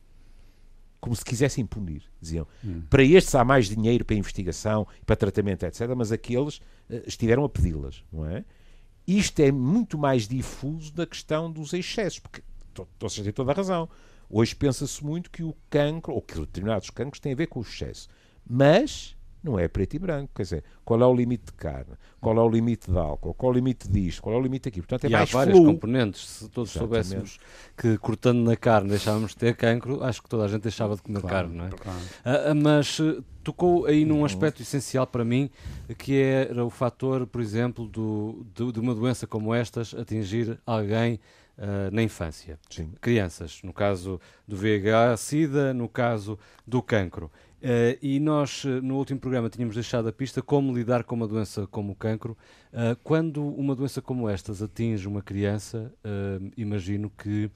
como 0.99 1.15
se 1.15 1.23
quisessem 1.23 1.63
punir. 1.67 2.01
Diziam, 2.19 2.47
hum. 2.63 2.81
para 2.89 3.03
estes 3.03 3.35
há 3.35 3.45
mais 3.45 3.69
dinheiro 3.69 4.03
para 4.03 4.15
investigação, 4.15 4.87
para 5.05 5.15
tratamento, 5.15 5.63
etc., 5.63 5.87
mas 5.95 6.11
aqueles 6.11 6.57
uh, 6.57 7.03
estiveram 7.05 7.43
a 7.43 7.49
pedi-las, 7.49 8.03
não 8.11 8.25
é? 8.25 8.43
Isto 9.07 9.39
é 9.41 9.51
muito 9.51 9.99
mais 9.99 10.27
difuso 10.27 10.91
da 10.91 11.05
questão 11.05 11.51
dos 11.51 11.73
excessos, 11.73 12.17
porque 12.17 12.41
vocês 12.99 13.23
têm 13.23 13.31
toda 13.31 13.51
a 13.51 13.53
razão. 13.53 13.87
Hoje 14.29 14.55
pensa-se 14.55 15.03
muito 15.03 15.29
que 15.29 15.43
o 15.43 15.55
cancro, 15.69 16.13
ou 16.13 16.21
que 16.21 16.39
determinados 16.39 16.89
cancros, 16.89 17.19
têm 17.19 17.33
a 17.33 17.35
ver 17.35 17.47
com 17.47 17.59
o 17.59 17.63
excesso. 17.63 18.07
Mas 18.47 19.15
não 19.45 19.59
é 19.59 19.67
preto 19.67 19.93
e 19.95 19.99
branco. 19.99 20.31
Quer 20.35 20.41
dizer, 20.41 20.63
qual 20.83 20.99
é 20.99 21.05
o 21.05 21.13
limite 21.13 21.45
de 21.45 21.53
carne? 21.53 21.93
Qual 22.19 22.35
é 22.35 22.41
o 22.41 22.49
limite 22.49 22.89
de 22.89 22.97
álcool? 22.97 23.33
Qual 23.35 23.51
é 23.51 23.53
o 23.53 23.55
limite 23.55 23.87
disto? 23.87 24.23
Qual 24.23 24.35
é 24.35 24.39
o 24.39 24.41
limite 24.41 24.67
aqui? 24.67 24.81
Portanto, 24.81 25.05
é 25.05 25.07
e 25.07 25.11
mais 25.11 25.29
há 25.29 25.37
várias 25.37 25.59
componentes. 25.59 26.27
Se 26.27 26.49
todos 26.49 26.75
Exatamente. 26.75 27.05
soubéssemos 27.05 27.39
que 27.77 27.95
cortando 27.99 28.39
na 28.39 28.55
carne 28.55 28.89
deixávamos 28.89 29.31
de 29.31 29.37
ter 29.37 29.55
cancro, 29.55 30.03
acho 30.03 30.23
que 30.23 30.29
toda 30.29 30.45
a 30.45 30.47
gente 30.47 30.63
deixava 30.63 30.95
de 30.95 31.03
comer 31.03 31.21
claro, 31.21 31.35
carne, 31.35 31.55
não 31.55 31.67
é? 31.67 31.69
Claro. 31.69 31.99
Uh, 31.99 32.55
mas 32.55 32.99
uh, 32.99 33.23
tocou 33.43 33.85
aí 33.85 34.03
num 34.03 34.19
uhum. 34.19 34.25
aspecto 34.25 34.63
essencial 34.63 35.05
para 35.05 35.23
mim, 35.23 35.51
que 35.99 36.19
era 36.19 36.65
o 36.65 36.69
fator, 36.71 37.27
por 37.27 37.39
exemplo, 37.39 37.87
do, 37.87 38.43
do, 38.55 38.73
de 38.73 38.79
uma 38.79 38.95
doença 38.95 39.27
como 39.27 39.53
estas 39.53 39.93
atingir 39.93 40.59
alguém 40.65 41.19
Uh, 41.57 41.89
na 41.89 42.03
infância. 42.03 42.59
Sim. 42.69 42.91
Crianças, 42.99 43.61
no 43.63 43.71
caso 43.71 44.19
do 44.45 44.57
VIH-Sida, 44.57 45.73
no 45.73 45.87
caso 45.87 46.37
do 46.67 46.81
cancro. 46.81 47.31
Uh, 47.65 47.97
e 47.99 48.19
nós, 48.19 48.63
eh, 48.63 48.79
no 48.79 48.95
último 48.95 49.19
programa, 49.19 49.49
tínhamos 49.49 49.73
deixado 49.73 50.07
a 50.07 50.13
pista 50.13 50.39
como 50.39 50.71
lidar 50.71 51.03
com 51.03 51.15
uma 51.15 51.27
doença 51.27 51.65
como 51.65 51.93
o 51.93 51.95
cancro. 51.95 52.37
Uh, 52.71 52.95
quando 53.03 53.43
uma 53.43 53.75
doença 53.75 54.03
como 54.03 54.29
estas 54.29 54.61
atinge 54.61 55.07
uma 55.07 55.19
criança, 55.19 55.91
uh, 56.05 56.51
imagino 56.55 57.09
que 57.09 57.49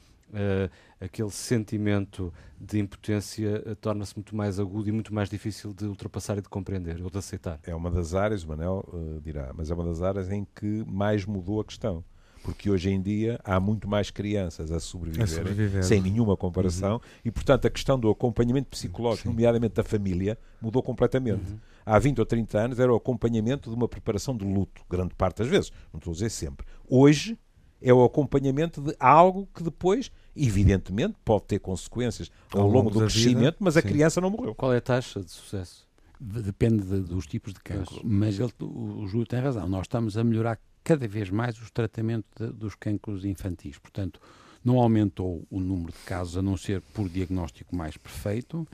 aquele 1.02 1.32
sentimento 1.32 2.32
de 2.56 2.78
impotência 2.78 3.76
torna-se 3.82 4.16
muito 4.16 4.36
mais 4.36 4.60
agudo 4.60 4.88
e 4.88 4.92
muito 4.92 5.12
mais 5.12 5.28
difícil 5.28 5.74
de 5.74 5.86
ultrapassar 5.86 6.38
e 6.38 6.42
de 6.42 6.48
compreender 6.48 7.02
ou 7.02 7.10
de 7.10 7.18
aceitar. 7.18 7.60
É 7.64 7.74
uma 7.74 7.90
das 7.90 8.14
áreas, 8.14 8.46
Manel 8.46 8.88
dirá, 9.24 9.52
mas 9.56 9.72
é 9.72 9.74
uma 9.74 9.86
das 9.86 10.04
áreas 10.04 10.30
em 10.30 10.46
que 10.54 10.86
mais 10.86 11.26
mudou 11.26 11.60
a 11.60 11.66
questão 11.66 12.04
porque 12.50 12.68
hoje 12.68 12.90
em 12.90 13.00
dia 13.00 13.40
há 13.44 13.60
muito 13.60 13.88
mais 13.88 14.10
crianças 14.10 14.72
a 14.72 14.80
sobreviverem, 14.80 15.84
sem 15.84 16.02
nenhuma 16.02 16.36
comparação, 16.36 16.94
uhum. 16.96 17.02
e 17.24 17.30
portanto 17.30 17.68
a 17.68 17.70
questão 17.70 18.00
do 18.00 18.10
acompanhamento 18.10 18.70
psicológico, 18.70 19.28
Sim. 19.28 19.30
nomeadamente 19.30 19.76
da 19.76 19.84
família, 19.84 20.36
mudou 20.60 20.82
completamente. 20.82 21.52
Uhum. 21.52 21.60
Há 21.86 22.00
20 22.00 22.20
ou 22.20 22.26
30 22.26 22.60
anos 22.60 22.80
era 22.80 22.92
o 22.92 22.96
acompanhamento 22.96 23.70
de 23.70 23.76
uma 23.76 23.88
preparação 23.88 24.36
de 24.36 24.44
luto, 24.44 24.82
grande 24.90 25.14
parte 25.14 25.38
das 25.38 25.48
vezes, 25.48 25.72
não 25.94 26.00
estou 26.00 26.10
a 26.10 26.14
dizer 26.16 26.32
sempre. 26.32 26.66
Hoje 26.88 27.38
é 27.80 27.94
o 27.94 28.04
acompanhamento 28.04 28.82
de 28.82 28.96
algo 29.00 29.48
que 29.54 29.64
depois, 29.64 30.12
evidentemente, 30.36 31.16
pode 31.24 31.44
ter 31.46 31.60
consequências 31.60 32.32
ao, 32.52 32.62
ao 32.62 32.68
longo, 32.68 32.78
longo 32.78 32.90
do 32.90 33.00
crescimento, 33.02 33.40
vida, 33.40 33.58
mas 33.60 33.78
a 33.78 33.82
criança 33.84 34.20
não 34.20 34.32
morreu. 34.32 34.56
Qual 34.56 34.74
é 34.74 34.78
a 34.78 34.82
taxa 34.82 35.22
de 35.22 35.30
sucesso? 35.30 35.88
Depende 36.20 36.84
de, 36.84 37.00
dos 37.00 37.26
tipos 37.28 37.54
de 37.54 37.62
cancro, 37.62 38.02
mas 38.04 38.40
ele, 38.40 38.52
o 38.60 39.08
Júlio 39.08 39.26
tem 39.26 39.40
razão. 39.40 39.70
Nós 39.70 39.84
estamos 39.84 40.18
a 40.18 40.24
melhorar 40.24 40.60
cada 40.90 41.08
vez 41.08 41.30
mais 41.30 41.56
o 41.62 41.72
tratamento 41.72 42.26
de, 42.36 42.52
dos 42.52 42.74
cancros 42.74 43.24
infantis. 43.24 43.78
Portanto, 43.78 44.20
não 44.66 44.80
aumentou 44.80 45.46
o 45.48 45.60
número 45.60 45.92
de 45.92 46.00
casos, 46.00 46.36
a 46.36 46.42
não 46.42 46.58
ser 46.58 46.82
por 46.82 47.08
diagnóstico 47.08 47.76
mais 47.76 47.96
perfeito, 47.96 48.68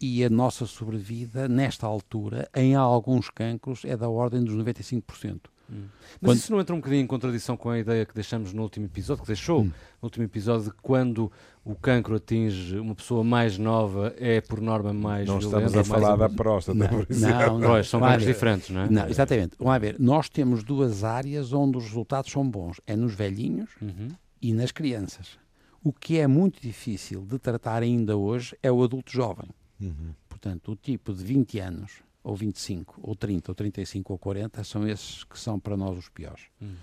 e 0.00 0.24
a 0.24 0.28
nossa 0.28 0.66
sobrevida, 0.66 1.46
nesta 1.46 1.86
altura, 1.86 2.50
em 2.52 2.74
alguns 2.74 3.30
cancros, 3.30 3.84
é 3.84 3.96
da 3.96 4.08
ordem 4.08 4.42
dos 4.42 4.56
95%. 4.56 5.51
Hum. 5.70 5.84
Mas 6.20 6.28
quando... 6.28 6.36
isso 6.36 6.52
não 6.52 6.60
entra 6.60 6.74
um 6.74 6.78
bocadinho 6.78 7.02
em 7.02 7.06
contradição 7.06 7.56
com 7.56 7.70
a 7.70 7.78
ideia 7.78 8.04
que 8.04 8.14
deixamos 8.14 8.52
no 8.52 8.62
último 8.62 8.86
episódio, 8.86 9.22
que 9.22 9.26
deixou 9.26 9.62
hum. 9.62 9.64
no 10.00 10.06
último 10.06 10.24
episódio, 10.24 10.66
de 10.66 10.72
quando 10.82 11.30
o 11.64 11.74
cancro 11.74 12.16
atinge 12.16 12.78
uma 12.78 12.94
pessoa 12.94 13.22
mais 13.22 13.56
nova 13.56 14.14
é 14.18 14.40
por 14.40 14.60
norma 14.60 14.92
mais 14.92 15.26
Não 15.26 15.38
violenta, 15.38 15.66
estamos 15.66 15.90
a 15.90 15.94
falar 15.94 16.16
da 16.16 16.28
próstata, 16.28 16.76
não, 16.76 16.88
não, 16.88 17.58
não, 17.58 17.68
pois, 17.68 17.88
são 17.88 18.00
cancros 18.00 18.24
diferentes, 18.24 18.70
não 18.70 18.82
é? 18.82 18.90
Não, 18.90 19.08
exatamente. 19.08 19.56
Vamos 19.58 19.80
ver, 19.80 19.96
nós 19.98 20.28
temos 20.28 20.62
duas 20.64 21.04
áreas 21.04 21.52
onde 21.52 21.78
os 21.78 21.84
resultados 21.84 22.30
são 22.30 22.48
bons. 22.48 22.80
É 22.86 22.96
nos 22.96 23.14
velhinhos 23.14 23.70
uhum. 23.80 24.08
e 24.40 24.52
nas 24.52 24.72
crianças. 24.72 25.38
O 25.84 25.92
que 25.92 26.18
é 26.18 26.26
muito 26.26 26.60
difícil 26.60 27.22
de 27.22 27.38
tratar 27.38 27.82
ainda 27.82 28.16
hoje 28.16 28.56
é 28.62 28.70
o 28.70 28.82
adulto 28.82 29.10
jovem. 29.12 29.48
Uhum. 29.80 30.14
Portanto, 30.28 30.72
o 30.72 30.76
tipo 30.76 31.12
de 31.12 31.24
20 31.24 31.58
anos 31.58 32.02
ou 32.22 32.36
25, 32.36 33.00
ou 33.02 33.14
30, 33.14 33.50
ou 33.50 33.54
35, 33.54 34.12
ou 34.12 34.18
40, 34.18 34.64
são 34.64 34.86
esses 34.86 35.24
que 35.24 35.38
são 35.38 35.58
para 35.58 35.76
nós 35.76 35.98
os 35.98 36.08
piores. 36.08 36.42
Hum. 36.60 36.74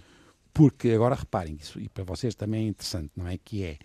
Porque, 0.53 0.89
agora 0.89 1.15
reparem, 1.15 1.55
isso, 1.55 1.79
e 1.79 1.87
para 1.87 2.03
vocês 2.03 2.35
também 2.35 2.65
é 2.65 2.67
interessante, 2.67 3.11
não 3.15 3.27
é? 3.27 3.37
Que 3.37 3.63
é 3.63 3.77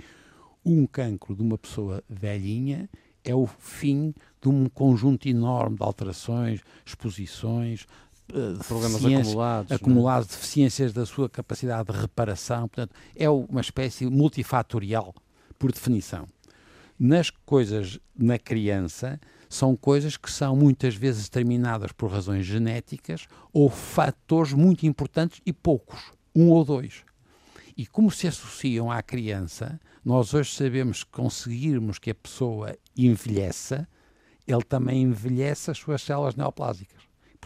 um 0.65 0.87
cancro 0.87 1.35
de 1.35 1.43
uma 1.43 1.59
pessoa 1.59 2.03
velhinha 2.09 2.89
é 3.25 3.35
o 3.35 3.47
fim 3.47 4.15
de 4.41 4.49
um 4.49 4.69
conjunto 4.69 5.27
enorme 5.27 5.77
de 5.77 5.83
alterações, 5.83 6.61
exposições, 6.85 7.87
uh, 8.31 8.63
problemas 8.69 9.05
acumulados, 9.05 9.71
é? 9.71 9.75
acumulados 9.75 10.29
deficiências 10.29 10.93
da 10.93 11.07
sua 11.07 11.29
capacidade 11.29 11.91
de 11.91 11.99
reparação. 11.99 12.69
Portanto, 12.69 12.95
é 13.17 13.29
uma 13.31 13.63
espécie 13.63 14.05
multifatorial, 14.07 15.15
por 15.59 15.73
definição. 15.73 16.27
Nas 16.99 17.31
coisas 17.31 17.99
na 18.17 18.39
criança, 18.39 19.19
são 19.55 19.77
coisas 19.77 20.17
que 20.17 20.31
são 20.31 20.57
muitas 20.57 20.97
vezes 20.97 21.29
determinadas 21.29 21.93
por 21.93 22.11
razões 22.11 22.45
genéticas 22.45 23.29
ou 23.53 23.71
fatores 23.71 24.53
muito 24.53 24.85
importantes 24.85 25.41
e 25.47 25.53
poucos, 25.53 26.13
um 26.35 26.49
ou 26.51 26.65
dois. 26.65 27.05
E 27.77 27.87
como 27.87 28.11
se 28.11 28.27
associam 28.27 28.91
à 28.91 29.01
criança, 29.01 29.81
nós 30.05 30.35
hoje 30.35 30.53
sabemos 30.53 31.05
que 31.05 31.11
conseguirmos 31.13 32.01
que 32.01 32.11
a 32.11 32.15
pessoa 32.15 32.77
envelheça, 32.97 33.87
ele 34.45 34.63
também 34.63 35.03
envelhece 35.03 35.71
as 35.71 35.79
suas 35.79 36.03
células 36.03 36.35
neoplásicas. 36.35 37.04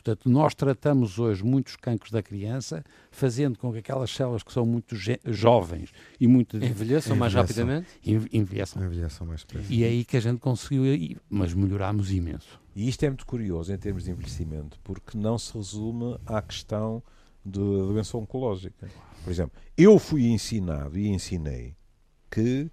Portanto, 0.08 0.30
nós 0.30 0.54
tratamos 0.54 1.18
hoje 1.18 1.44
muitos 1.44 1.76
cancros 1.76 2.10
da 2.10 2.22
criança, 2.22 2.82
fazendo 3.10 3.58
com 3.58 3.70
que 3.70 3.78
aquelas 3.80 4.10
células 4.10 4.42
que 4.42 4.50
são 4.50 4.64
muito 4.64 4.96
jovens 5.26 5.92
e 6.18 6.26
muito 6.26 6.56
envelheçam 6.56 7.14
mais 7.14 7.34
rapidamente, 7.34 7.88
envelheçam. 8.02 8.82
envelheçam 8.82 9.26
mais 9.26 9.44
E 9.68 9.84
é 9.84 9.88
aí 9.88 10.06
que 10.06 10.16
a 10.16 10.20
gente 10.20 10.40
conseguiu, 10.40 10.84
mas 11.28 11.52
melhorámos 11.52 12.10
imenso. 12.10 12.58
E 12.74 12.88
isto 12.88 13.02
é 13.02 13.10
muito 13.10 13.26
curioso 13.26 13.70
em 13.70 13.76
termos 13.76 14.04
de 14.04 14.10
envelhecimento, 14.10 14.80
porque 14.82 15.18
não 15.18 15.36
se 15.36 15.52
resume 15.52 16.16
à 16.24 16.40
questão 16.40 17.02
da 17.44 17.60
doença 17.60 18.16
oncológica. 18.16 18.88
Por 19.22 19.30
exemplo, 19.30 19.60
eu 19.76 19.98
fui 19.98 20.24
ensinado 20.28 20.98
e 20.98 21.06
ensinei 21.08 21.76
que, 22.30 22.70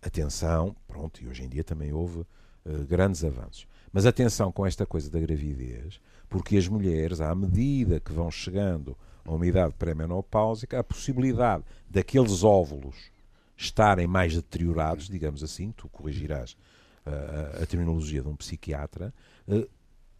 atenção, 0.00 0.74
pronto, 0.88 1.22
e 1.22 1.28
hoje 1.28 1.44
em 1.44 1.48
dia 1.48 1.62
também 1.62 1.92
houve 1.92 2.18
uh, 2.18 2.84
grandes 2.88 3.22
avanços, 3.22 3.68
mas 3.92 4.04
atenção 4.04 4.50
com 4.50 4.66
esta 4.66 4.84
coisa 4.84 5.08
da 5.08 5.20
gravidez, 5.20 6.00
porque 6.32 6.56
as 6.56 6.66
mulheres, 6.66 7.20
à 7.20 7.34
medida 7.34 8.00
que 8.00 8.10
vão 8.10 8.30
chegando 8.30 8.96
a 9.22 9.30
uma 9.30 9.46
idade 9.46 9.74
pré-menopáusica, 9.78 10.78
a 10.78 10.82
possibilidade 10.82 11.62
daqueles 11.90 12.42
óvulos 12.42 12.96
estarem 13.54 14.06
mais 14.06 14.34
deteriorados, 14.34 15.10
digamos 15.10 15.42
assim, 15.44 15.72
tu 15.76 15.90
corrigirás 15.90 16.56
uh, 17.06 17.62
a 17.62 17.66
terminologia 17.66 18.22
de 18.22 18.28
um 18.28 18.34
psiquiatra, 18.34 19.12
uh, 19.46 19.68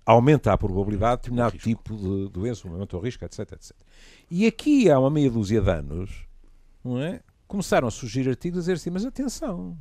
aumenta 0.04 0.52
a 0.52 0.58
probabilidade 0.58 1.22
de 1.22 1.22
determinado 1.22 1.56
tipo 1.56 1.96
de 1.96 2.28
doença, 2.28 2.68
um 2.68 2.72
aumento 2.72 2.94
ao 2.94 3.02
risco, 3.02 3.24
etc, 3.24 3.50
etc. 3.52 3.72
E 4.30 4.46
aqui 4.46 4.90
há 4.90 4.98
uma 5.00 5.10
meia 5.10 5.30
dúzia 5.30 5.62
de 5.62 5.70
anos, 5.70 6.26
não 6.84 7.00
é? 7.00 7.22
começaram 7.48 7.88
a 7.88 7.90
surgir 7.90 8.28
artigos 8.28 8.58
a 8.58 8.60
dizer 8.60 8.74
assim, 8.74 8.90
mas 8.90 9.06
atenção, 9.06 9.78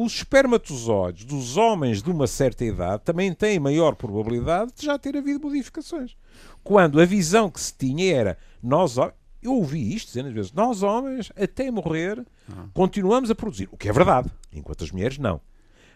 os 0.00 0.18
espermatozoides 0.18 1.24
dos 1.24 1.56
homens 1.56 2.00
de 2.00 2.08
uma 2.08 2.28
certa 2.28 2.64
idade 2.64 3.02
também 3.02 3.34
têm 3.34 3.58
maior 3.58 3.96
probabilidade 3.96 4.72
de 4.76 4.86
já 4.86 4.96
ter 4.96 5.16
havido 5.16 5.40
modificações. 5.40 6.16
Quando 6.62 7.00
a 7.00 7.04
visão 7.04 7.50
que 7.50 7.60
se 7.60 7.74
tinha 7.74 8.14
era 8.14 8.38
nós 8.62 8.96
eu 9.42 9.54
ouvi 9.54 9.92
isto 9.92 10.06
dezenas 10.06 10.32
vezes, 10.32 10.52
nós 10.52 10.84
homens 10.84 11.32
até 11.34 11.68
morrer 11.68 12.24
ah. 12.48 12.66
continuamos 12.72 13.28
a 13.28 13.34
produzir, 13.34 13.68
o 13.72 13.76
que 13.76 13.88
é 13.88 13.92
verdade, 13.92 14.30
enquanto 14.52 14.84
as 14.84 14.92
mulheres 14.92 15.18
não. 15.18 15.40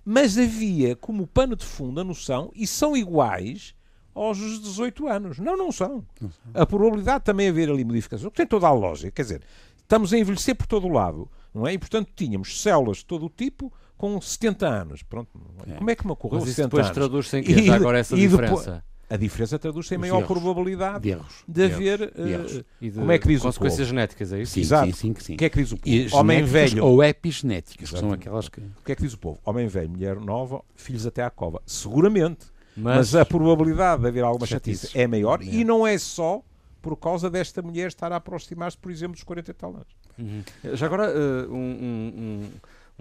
Mas 0.05 0.37
havia 0.37 0.97
como 0.97 1.25
pano 1.25 1.55
de 1.55 1.65
fundo 1.65 2.01
a 2.01 2.05
noção 2.05 2.51
e 2.57 2.67
são 2.67 2.97
iguais 2.97 3.73
aos 4.13 4.37
18 4.37 5.07
anos. 5.07 5.39
Não, 5.39 5.57
não 5.57 5.71
são. 5.71 6.05
A 6.53 6.67
probabilidade 6.67 7.23
também 7.23 7.49
haver 7.49 7.71
ali 7.71 7.85
modificações, 7.85 8.27
o 8.27 8.33
que 8.33 8.39
tem 8.39 8.47
toda 8.49 8.67
a 8.67 8.73
lógica, 8.73 9.13
quer 9.13 9.23
dizer, 9.23 9.43
estamos 9.79 10.13
a 10.13 10.19
envelhecer 10.19 10.57
por 10.57 10.67
todo 10.67 10.89
o 10.89 10.93
lado, 10.93 11.31
não 11.55 11.69
é? 11.69 11.73
E 11.73 11.79
portanto 11.79 12.11
tínhamos 12.17 12.61
células 12.61 12.97
de 12.97 13.05
todo 13.05 13.27
o 13.27 13.31
tipo 13.31 13.73
com 14.03 14.21
70 14.21 14.67
anos. 14.67 15.03
Pronto, 15.05 15.31
é. 15.65 15.75
como 15.75 15.89
é 15.89 15.95
que 15.95 16.05
me 16.05 16.11
ocorreu 16.11 16.41
Mas 16.41 16.49
70 16.49 16.69
depois 16.69 16.91
traduz-se 16.91 17.37
em 17.37 17.43
que 17.45 17.71
agora 17.71 18.01
essa 18.01 18.17
diferença? 18.17 18.65
Depois, 18.65 18.83
a 19.09 19.17
diferença 19.17 19.59
traduz-se 19.61 19.95
em 19.95 19.99
maior 19.99 20.19
erros. 20.19 20.27
probabilidade 20.27 21.03
de, 21.03 21.11
erros. 21.11 21.45
de 21.47 21.65
haver. 21.65 22.13
Erros. 22.19 22.57
Uh, 22.57 22.65
de 22.81 22.91
como 22.91 23.13
é 23.13 23.19
que 23.21 23.29
diz 23.29 23.41
consequências 23.41 23.87
genéticas, 23.87 24.33
é 24.33 24.43
isso? 24.43 24.55
Sim, 24.55 24.61
Exato. 24.63 24.87
sim, 24.87 24.93
sim, 24.93 25.15
sim. 25.21 25.35
O 25.35 25.37
que 25.37 25.45
é 25.45 25.49
que 25.49 25.63
diz 25.63 25.71
o 25.71 25.77
povo? 25.77 25.89
E 25.89 26.09
Homem 26.13 26.43
velho. 26.43 26.85
Ou 26.85 27.05
epigenéticas, 27.05 27.91
que 27.93 27.97
são 27.97 28.13
aquelas 28.13 28.49
que. 28.49 28.59
O 28.59 28.85
que 28.85 28.91
é 28.91 28.97
que 28.97 29.03
diz 29.03 29.13
o 29.13 29.19
povo? 29.19 29.39
Homem 29.45 29.69
velho, 29.69 29.89
mulher 29.89 30.17
nova, 30.17 30.63
filhos 30.75 31.07
até 31.07 31.23
à 31.23 31.31
cova. 31.31 31.63
Seguramente. 31.65 32.47
Mas, 32.77 32.97
mas 32.97 33.15
a 33.15 33.25
probabilidade 33.25 34.03
de 34.03 34.09
haver 34.09 34.25
alguma 34.25 34.47
chatice 34.47 34.99
é 34.99 35.07
maior 35.07 35.41
é. 35.41 35.45
e 35.45 35.63
não 35.63 35.87
é 35.87 35.97
só 35.97 36.43
por 36.81 36.97
causa 36.97 37.31
desta 37.31 37.63
mulher 37.63 37.87
estar 37.87 38.11
a 38.11 38.17
aproximar-se, 38.17 38.77
por 38.77 38.91
exemplo, 38.91 39.15
dos 39.15 39.23
40 39.23 39.49
e 39.49 39.55
tal 39.55 39.71
anos. 39.71 40.03
Uhum. 40.19 40.43
Já 40.75 40.87
agora, 40.87 41.09
uh, 41.09 41.55
um, 41.55 41.57
um, 41.57 42.13
um 42.17 42.51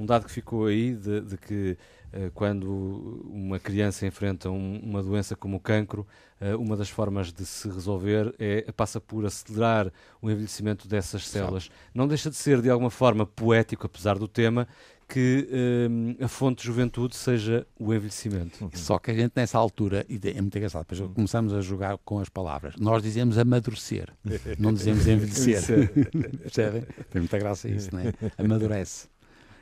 dado 0.05 0.25
que 0.25 0.31
ficou 0.31 0.65
aí 0.65 0.93
de, 0.93 1.21
de 1.21 1.37
que 1.37 1.77
uh, 2.13 2.31
quando 2.33 3.25
uma 3.29 3.59
criança 3.59 4.05
enfrenta 4.05 4.49
um, 4.49 4.79
uma 4.79 5.03
doença 5.03 5.35
como 5.35 5.57
o 5.57 5.59
cancro, 5.59 6.07
uh, 6.41 6.57
uma 6.57 6.75
das 6.75 6.89
formas 6.89 7.31
de 7.31 7.45
se 7.45 7.67
resolver 7.67 8.33
é 8.39 8.71
passa 8.71 8.99
por 8.99 9.25
acelerar 9.25 9.91
o 10.21 10.29
envelhecimento 10.29 10.87
dessas 10.87 11.27
células. 11.27 11.69
Não 11.93 12.07
deixa 12.07 12.29
de 12.29 12.35
ser 12.35 12.61
de 12.61 12.69
alguma 12.69 12.91
forma 12.91 13.25
poético, 13.25 13.85
apesar 13.85 14.17
do 14.17 14.27
tema, 14.27 14.67
que 15.11 15.45
uh, 15.51 16.23
a 16.23 16.27
fonte 16.29 16.59
de 16.59 16.67
juventude 16.67 17.17
seja 17.17 17.67
o 17.77 17.93
envelhecimento. 17.93 18.63
Uhum. 18.63 18.71
Só 18.73 18.97
que 18.97 19.11
a 19.11 19.13
gente 19.13 19.33
nessa 19.35 19.57
altura, 19.57 20.05
e 20.07 20.17
é 20.29 20.39
muito 20.39 20.57
engraçado, 20.57 20.83
depois 20.83 21.01
uhum. 21.01 21.13
começamos 21.13 21.53
a 21.53 21.59
jogar 21.59 21.97
com 21.97 22.19
as 22.19 22.29
palavras. 22.29 22.75
Nós 22.77 23.03
dizemos 23.03 23.37
amadurecer, 23.37 24.07
não 24.57 24.73
dizemos 24.73 25.05
envelhecer. 25.05 25.91
Percebem? 26.41 26.83
Tem 27.09 27.21
muita 27.21 27.37
graça 27.37 27.67
isso, 27.67 27.89
não 27.93 27.99
é? 27.99 28.13
Amadurece. 28.37 29.09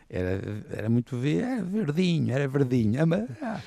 Era, 0.10 0.42
era 0.72 0.89
muito 0.89 1.18
ver, 1.18 1.44
era 1.44 1.63
verdinho, 1.63 2.34
era 2.34 2.48
verdinho. 2.48 3.01
Ama, 3.04 3.28
ah. 3.42 3.62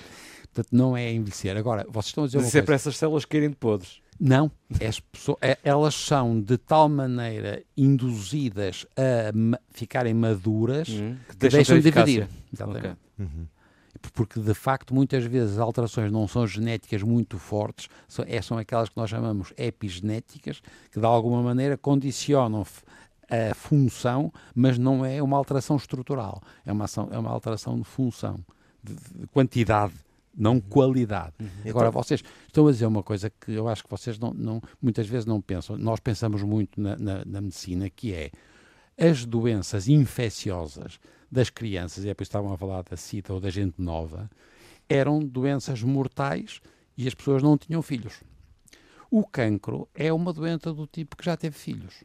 Portanto, 0.52 0.68
não 0.72 0.96
é 0.96 1.10
envelhecer. 1.10 1.56
Agora, 1.56 1.86
vocês 1.88 2.06
estão 2.06 2.24
a 2.24 2.26
dizer. 2.26 2.38
Mas 2.38 2.48
isso 2.48 2.58
é 2.58 2.62
para 2.62 2.74
essas 2.74 2.96
células 2.96 3.24
querem 3.24 3.48
de 3.48 3.56
podres. 3.56 4.02
Não, 4.20 4.50
pessoas, 5.10 5.38
é, 5.40 5.58
elas 5.64 5.94
são 5.94 6.40
de 6.40 6.56
tal 6.56 6.88
maneira 6.88 7.62
induzidas 7.76 8.86
a 8.96 9.32
ma 9.34 9.58
ficarem 9.72 10.14
maduras 10.14 10.88
uhum. 10.88 11.16
que, 11.28 11.36
que 11.36 11.48
deixam, 11.48 11.80
de 11.80 11.90
dividir. 11.90 12.28
Okay. 12.52 12.92
Uhum. 13.18 13.46
Porque, 14.12 14.38
de 14.40 14.54
facto, 14.54 14.94
muitas 14.94 15.24
vezes 15.24 15.54
as 15.54 15.58
alterações 15.58 16.12
não 16.12 16.28
são 16.28 16.46
genéticas 16.46 17.02
muito 17.02 17.38
fortes, 17.38 17.88
são, 18.06 18.24
é, 18.28 18.40
são 18.42 18.58
aquelas 18.58 18.88
que 18.88 18.96
nós 18.96 19.08
chamamos 19.08 19.52
epigenéticas, 19.56 20.60
que 20.90 21.00
de 21.00 21.06
alguma 21.06 21.42
maneira 21.42 21.76
condicionam 21.76 22.64
a 23.32 23.54
função, 23.54 24.30
mas 24.54 24.76
não 24.76 25.04
é 25.04 25.22
uma 25.22 25.38
alteração 25.38 25.76
estrutural, 25.76 26.42
é 26.66 26.72
uma, 26.72 26.84
ação, 26.84 27.08
é 27.10 27.18
uma 27.18 27.30
alteração 27.30 27.78
de 27.78 27.84
função, 27.84 28.38
de, 28.82 28.94
de 28.94 29.26
quantidade 29.28 29.94
não 30.34 30.54
uhum. 30.54 30.60
qualidade. 30.62 31.34
Uhum. 31.40 31.70
Agora, 31.70 31.90
vocês 31.90 32.22
estão 32.46 32.66
a 32.66 32.72
dizer 32.72 32.86
uma 32.86 33.02
coisa 33.02 33.30
que 33.30 33.52
eu 33.52 33.68
acho 33.68 33.84
que 33.84 33.90
vocês 33.90 34.18
não, 34.18 34.32
não 34.32 34.62
muitas 34.80 35.06
vezes 35.06 35.26
não 35.26 35.40
pensam. 35.42 35.76
Nós 35.76 36.00
pensamos 36.00 36.42
muito 36.42 36.80
na, 36.80 36.96
na, 36.96 37.24
na, 37.24 37.40
medicina, 37.40 37.90
que 37.90 38.14
é 38.14 38.30
as 38.98 39.26
doenças 39.26 39.88
infecciosas 39.88 40.98
das 41.30 41.50
crianças, 41.50 42.04
e 42.04 42.08
é 42.08 42.14
por 42.14 42.22
isso 42.22 42.30
que 42.30 42.36
estavam 42.36 42.52
a 42.52 42.58
falar 42.58 42.82
da 42.82 42.96
SIDA 42.96 43.32
ou 43.32 43.40
da 43.40 43.50
gente 43.50 43.80
nova, 43.80 44.30
eram 44.88 45.20
doenças 45.20 45.82
mortais 45.82 46.60
e 46.96 47.06
as 47.06 47.14
pessoas 47.14 47.42
não 47.42 47.56
tinham 47.56 47.82
filhos. 47.82 48.22
O 49.10 49.26
cancro 49.26 49.88
é 49.94 50.12
uma 50.12 50.32
doença 50.32 50.72
do 50.72 50.86
tipo 50.86 51.16
que 51.16 51.24
já 51.24 51.36
teve 51.36 51.56
filhos. 51.56 52.04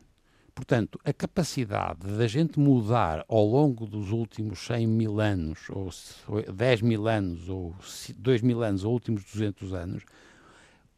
Portanto, 0.57 0.99
a 1.05 1.13
capacidade 1.13 2.17
da 2.17 2.25
gente 2.25 2.59
mudar 2.59 3.23
ao 3.27 3.45
longo 3.45 3.85
dos 3.85 4.09
últimos 4.09 4.57
100 4.65 4.87
mil 4.87 5.19
anos, 5.19 5.59
ou 5.69 5.91
10 6.51 6.81
mil 6.81 7.07
anos, 7.07 7.47
ou 7.47 7.75
2 8.17 8.41
mil 8.41 8.63
anos, 8.63 8.83
ou 8.83 8.91
últimos 8.91 9.23
200 9.23 9.75
anos, 9.75 10.03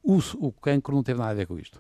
o, 0.02 0.20
o 0.38 0.54
cancro 0.54 0.96
não 0.96 1.04
teve 1.04 1.20
nada 1.20 1.32
a 1.32 1.34
ver 1.34 1.46
com 1.46 1.60
isto. 1.60 1.78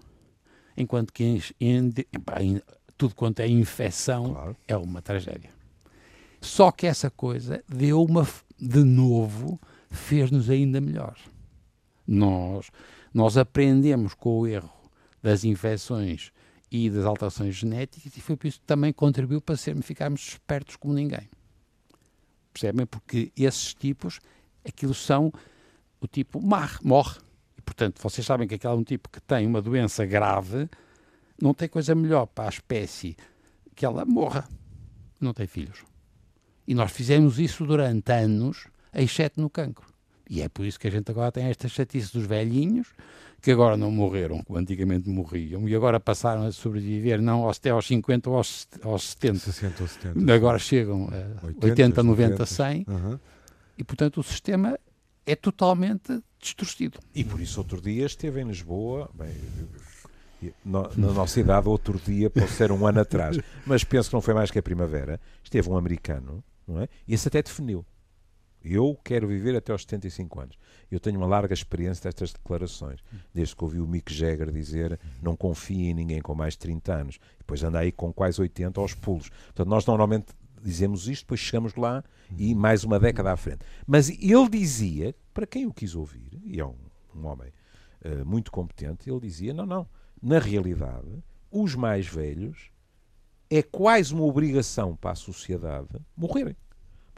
Enquanto 0.75 1.13
que 1.13 1.23
em, 1.23 1.41
em, 1.61 1.93
em, 2.41 2.61
tudo 2.97 3.15
quanto 3.15 3.39
é 3.39 3.47
infecção 3.47 4.33
claro. 4.33 4.57
é 4.67 4.75
uma 4.75 5.01
tragédia. 5.01 5.49
Só 6.41 6.73
que 6.73 6.85
essa 6.85 7.09
coisa 7.09 7.63
deu 7.65 8.03
uma, 8.03 8.27
de 8.59 8.83
novo, 8.83 9.57
fez-nos 9.89 10.49
ainda 10.49 10.81
melhor. 10.81 11.15
Nós, 12.05 12.69
nós 13.13 13.37
aprendemos 13.37 14.13
com 14.13 14.39
o 14.39 14.45
erro 14.47 14.69
das 15.23 15.45
infecções 15.45 16.33
e 16.71 16.89
das 16.89 17.05
alterações 17.05 17.55
genéticas 17.55 18.15
e 18.15 18.21
foi 18.21 18.35
por 18.35 18.47
isso 18.47 18.59
que 18.59 18.65
também 18.65 18.93
contribuiu 18.93 19.41
para 19.41 19.57
sermos, 19.57 19.85
ficarmos 19.85 20.27
espertos 20.27 20.75
como 20.75 20.93
ninguém. 20.93 21.29
Percebem? 22.53 22.85
Porque 22.85 23.31
esses 23.35 23.73
tipos, 23.73 24.19
aquilo 24.67 24.93
são 24.93 25.31
o 25.99 26.07
tipo 26.07 26.41
mar, 26.41 26.79
morre. 26.83 27.19
E, 27.57 27.61
portanto, 27.61 28.01
vocês 28.01 28.25
sabem 28.25 28.47
que 28.47 28.55
aquele 28.55 28.73
é 28.73 28.75
um 28.75 28.83
tipo 28.83 29.09
que 29.09 29.21
tem 29.21 29.47
uma 29.47 29.61
doença 29.61 30.05
grave, 30.05 30.69
não 31.41 31.53
tem 31.53 31.67
coisa 31.67 31.95
melhor 31.95 32.25
para 32.27 32.45
a 32.45 32.49
espécie 32.49 33.15
que 33.75 33.85
ela 33.85 34.05
morra. 34.05 34.47
Não 35.19 35.33
tem 35.33 35.47
filhos. 35.47 35.83
E 36.67 36.75
nós 36.75 36.91
fizemos 36.91 37.39
isso 37.39 37.65
durante 37.65 38.11
anos, 38.11 38.67
exceto 38.93 39.41
no 39.41 39.49
cancro. 39.49 39.88
E 40.29 40.41
é 40.41 40.47
por 40.47 40.65
isso 40.65 40.79
que 40.79 40.87
a 40.87 40.91
gente 40.91 41.09
agora 41.09 41.31
tem 41.31 41.45
esta 41.45 41.67
chatice 41.67 42.13
dos 42.13 42.25
velhinhos, 42.25 42.89
que 43.41 43.51
agora 43.51 43.75
não 43.75 43.89
morreram, 43.89 44.43
como 44.43 44.59
antigamente 44.59 45.09
morriam, 45.09 45.67
e 45.67 45.75
agora 45.75 45.99
passaram 45.99 46.45
a 46.45 46.51
sobreviver 46.51 47.21
não 47.21 47.49
até 47.49 47.71
aos 47.71 47.87
50 47.87 48.29
ou 48.29 48.37
aos, 48.37 48.67
aos 48.83 49.09
70. 49.11 49.39
60 49.39 49.81
ou 49.81 49.87
70. 49.87 50.33
Agora 50.33 50.59
chegam 50.59 51.09
a 51.41 51.47
80, 51.47 51.65
80 51.65 52.03
90, 52.03 52.45
100. 52.45 52.85
Uhum. 52.87 53.19
E, 53.77 53.83
portanto, 53.83 54.19
o 54.19 54.23
sistema 54.23 54.77
é 55.25 55.35
totalmente 55.35 56.21
distorcido. 56.39 56.99
E 57.15 57.23
por 57.23 57.39
isso, 57.39 57.59
outro 57.59 57.81
dia, 57.81 58.05
esteve 58.05 58.41
em 58.41 58.47
Lisboa, 58.47 59.09
bem, 59.13 59.33
na 60.65 61.11
nossa 61.11 61.39
idade, 61.39 61.67
outro 61.67 61.99
dia, 61.99 62.29
pode 62.29 62.51
ser 62.51 62.71
um 62.71 62.85
ano 62.85 63.01
atrás, 63.01 63.39
mas 63.65 63.83
penso 63.83 64.09
que 64.09 64.15
não 64.15 64.21
foi 64.21 64.33
mais 64.33 64.51
que 64.51 64.59
a 64.59 64.63
primavera, 64.63 65.19
esteve 65.43 65.69
um 65.69 65.77
americano, 65.77 66.43
não 66.67 66.81
é? 66.81 66.87
E 67.07 67.13
esse 67.13 67.27
até 67.27 67.41
definiu. 67.41 67.85
Eu 68.63 68.99
quero 69.03 69.27
viver 69.27 69.55
até 69.55 69.71
aos 69.71 69.81
75 69.83 70.41
anos. 70.41 70.59
Eu 70.91 70.99
tenho 70.99 71.17
uma 71.17 71.27
larga 71.27 71.53
experiência 71.53 72.03
destas 72.03 72.33
declarações, 72.33 72.99
desde 73.33 73.55
que 73.55 73.63
ouvi 73.63 73.79
o 73.79 73.87
Mick 73.87 74.13
Jagger 74.13 74.51
dizer 74.51 74.99
não 75.21 75.35
confie 75.35 75.89
em 75.89 75.93
ninguém 75.93 76.21
com 76.21 76.35
mais 76.35 76.53
de 76.53 76.59
30 76.59 76.93
anos, 76.93 77.19
depois 77.37 77.63
anda 77.63 77.79
aí 77.79 77.91
com 77.91 78.11
quase 78.11 78.41
80 78.41 78.79
aos 78.79 78.93
pulos. 78.93 79.29
Portanto, 79.29 79.67
nós 79.67 79.85
normalmente 79.85 80.33
dizemos 80.61 81.07
isto, 81.07 81.23
depois 81.23 81.39
chegamos 81.39 81.75
lá 81.75 82.03
e 82.37 82.53
mais 82.53 82.83
uma 82.83 82.99
década 82.99 83.31
à 83.31 83.37
frente. 83.37 83.65
Mas 83.87 84.09
ele 84.09 84.49
dizia, 84.49 85.15
para 85.33 85.47
quem 85.47 85.65
o 85.65 85.73
quis 85.73 85.95
ouvir, 85.95 86.39
e 86.43 86.59
é 86.59 86.65
um, 86.65 86.75
um 87.15 87.25
homem 87.25 87.51
uh, 88.03 88.25
muito 88.25 88.51
competente, 88.51 89.09
ele 89.09 89.19
dizia: 89.19 89.53
não, 89.53 89.65
não, 89.65 89.87
na 90.21 90.39
realidade, 90.39 91.23
os 91.51 91.75
mais 91.75 92.07
velhos 92.07 92.71
é 93.49 93.63
quase 93.63 94.13
uma 94.13 94.23
obrigação 94.23 94.95
para 94.95 95.11
a 95.11 95.15
sociedade 95.15 95.87
morrerem. 96.15 96.55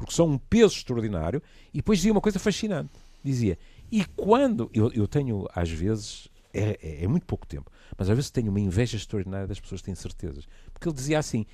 Porque 0.02 0.16
são 0.16 0.28
um 0.28 0.38
peso 0.38 0.76
extraordinário. 0.76 1.42
E 1.74 1.78
depois 1.78 2.00
dizia 2.00 2.12
uma 2.12 2.22
coisa 2.22 2.40
fascinante 2.40 2.90
dizia, 3.24 3.58
e 3.92 4.04
quando. 4.06 4.70
Eu, 4.74 4.92
eu 4.92 5.08
tenho, 5.08 5.48
às 5.54 5.70
vezes, 5.70 6.28
é, 6.54 6.78
é, 6.82 7.04
é, 7.04 7.08
muito 7.08 7.26
pouco 7.26 7.46
tempo, 7.46 7.72
mas 7.98 8.10
às 8.10 8.16
vezes 8.16 8.32
tenho 8.32 8.50
uma 8.50 8.60
inveja 8.60 8.98
extraordinária 8.98 9.48
das 9.48 9.60
pessoas 9.60 9.82
que 9.82 9.86
têm 9.86 9.96
certezas. 9.96 10.48
Porque 10.74 10.88
ele 10.88 10.96
dizia 10.96 11.20
assim: 11.20 11.46